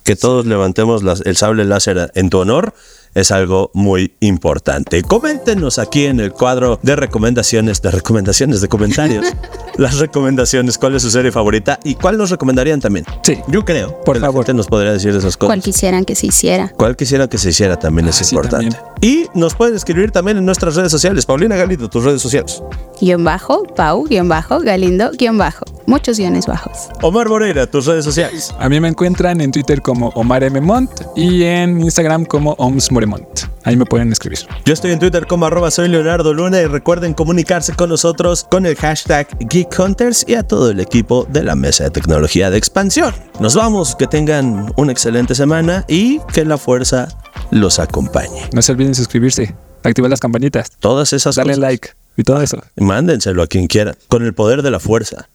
que 0.07 0.15
todos 0.15 0.45
levantemos 0.45 1.03
las- 1.03 1.19
el 1.25 1.35
sable 1.35 1.65
láser 1.65 2.11
en 2.15 2.29
tu 2.29 2.37
honor 2.39 2.73
es 3.13 3.29
algo 3.31 3.71
muy 3.73 4.13
importante. 4.21 5.01
Coméntenos 5.01 5.79
aquí 5.79 6.05
en 6.05 6.21
el 6.21 6.31
cuadro 6.31 6.79
de 6.81 6.95
recomendaciones, 6.95 7.81
de 7.81 7.91
recomendaciones, 7.91 8.61
de 8.61 8.69
comentarios, 8.69 9.25
las 9.77 9.97
recomendaciones, 9.99 10.77
cuál 10.77 10.95
es 10.95 11.01
su 11.01 11.09
serie 11.11 11.33
favorita 11.33 11.77
y 11.83 11.95
cuál 11.95 12.17
nos 12.17 12.29
recomendarían 12.29 12.79
también. 12.79 13.05
Sí. 13.23 13.37
Yo 13.49 13.65
creo 13.65 14.01
Por 14.05 14.15
que 14.15 14.21
la 14.21 14.27
favor. 14.27 14.45
gente 14.45 14.53
nos 14.55 14.67
podría 14.67 14.93
decir 14.93 15.09
esas 15.09 15.35
cosas. 15.35 15.47
Cual 15.49 15.61
quisieran 15.61 16.05
que 16.05 16.15
se 16.15 16.27
hiciera. 16.27 16.71
Cuál 16.77 16.95
quisiera 16.95 17.27
que 17.27 17.37
se 17.37 17.49
hiciera 17.49 17.77
también 17.77 18.07
es 18.07 18.21
Ah, 18.21 18.23
sí, 18.23 18.35
importante. 18.35 18.77
también. 18.77 18.91
Y 19.01 19.25
nos 19.37 19.55
pueden 19.55 19.75
escribir 19.75 20.11
también 20.11 20.37
en 20.37 20.45
nuestras 20.45 20.75
redes 20.75 20.91
sociales. 20.91 21.25
Paulina 21.25 21.57
Galindo, 21.57 21.89
tus 21.89 22.05
redes 22.05 22.21
sociales. 22.21 22.63
Guión 23.01 23.25
bajo, 23.25 23.63
Pau, 23.75 24.05
guion 24.05 24.29
bajo, 24.29 24.59
Galindo, 24.61 25.11
guion 25.17 25.37
bajo. 25.37 25.65
Muchos 25.89 26.17
guiones 26.17 26.45
bajos. 26.47 26.89
Omar 27.01 27.29
Moreira, 27.29 27.65
tus 27.65 27.85
redes 27.85 28.03
sociales. 28.03 28.53
A 28.59 28.67
mí 28.67 28.77
me 28.81 28.89
encuentran 28.89 29.39
en 29.39 29.51
Twitter 29.53 29.81
como 29.81 30.09
Omar 30.09 30.43
M. 30.43 30.59
Mont 30.59 30.91
y 31.15 31.43
en 31.43 31.79
Instagram 31.79 32.25
como 32.25 32.55
Oms 32.57 32.91
Moremont. 32.91 33.25
Ahí 33.63 33.77
me 33.77 33.85
pueden 33.85 34.11
escribir. 34.11 34.39
Yo 34.65 34.73
estoy 34.73 34.91
en 34.91 34.99
Twitter 34.99 35.25
como 35.27 35.45
arroba 35.45 35.71
soy 35.71 35.87
Leonardo 35.87 36.33
Luna 36.33 36.59
y 36.59 36.65
recuerden 36.65 37.13
comunicarse 37.13 37.73
con 37.73 37.87
nosotros 37.87 38.45
con 38.51 38.65
el 38.65 38.75
hashtag 38.75 39.29
Geek 39.39 39.79
Hunters 39.79 40.25
y 40.27 40.33
a 40.35 40.43
todo 40.43 40.71
el 40.71 40.81
equipo 40.81 41.25
de 41.29 41.45
la 41.45 41.55
Mesa 41.55 41.85
de 41.85 41.91
Tecnología 41.91 42.49
de 42.49 42.57
Expansión. 42.57 43.13
Nos 43.39 43.55
vamos, 43.55 43.95
que 43.95 44.07
tengan 44.07 44.73
una 44.75 44.91
excelente 44.91 45.35
semana 45.35 45.85
y 45.87 46.19
que 46.33 46.43
la 46.43 46.57
fuerza 46.57 47.07
los 47.49 47.79
acompañe. 47.79 48.49
No 48.51 48.61
se 48.61 48.73
olviden 48.73 48.93
suscribirse, 48.93 49.55
activar 49.83 50.09
las 50.09 50.19
campanitas, 50.19 50.69
Todas 50.81 51.13
esas 51.13 51.35
darle 51.37 51.53
cosas. 51.53 51.61
like 51.61 51.89
y 52.17 52.23
todo 52.23 52.41
eso. 52.41 52.61
Mándenselo 52.75 53.41
a 53.41 53.47
quien 53.47 53.67
quiera, 53.67 53.95
con 54.09 54.25
el 54.25 54.33
poder 54.33 54.63
de 54.63 54.71
la 54.71 54.81
fuerza 54.81 55.29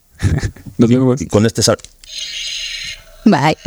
Nos 0.77 0.89
vemos. 0.89 1.21
y 1.21 1.27
con 1.27 1.45
este 1.45 1.63
sal. 1.63 1.77
Bye. 3.25 3.57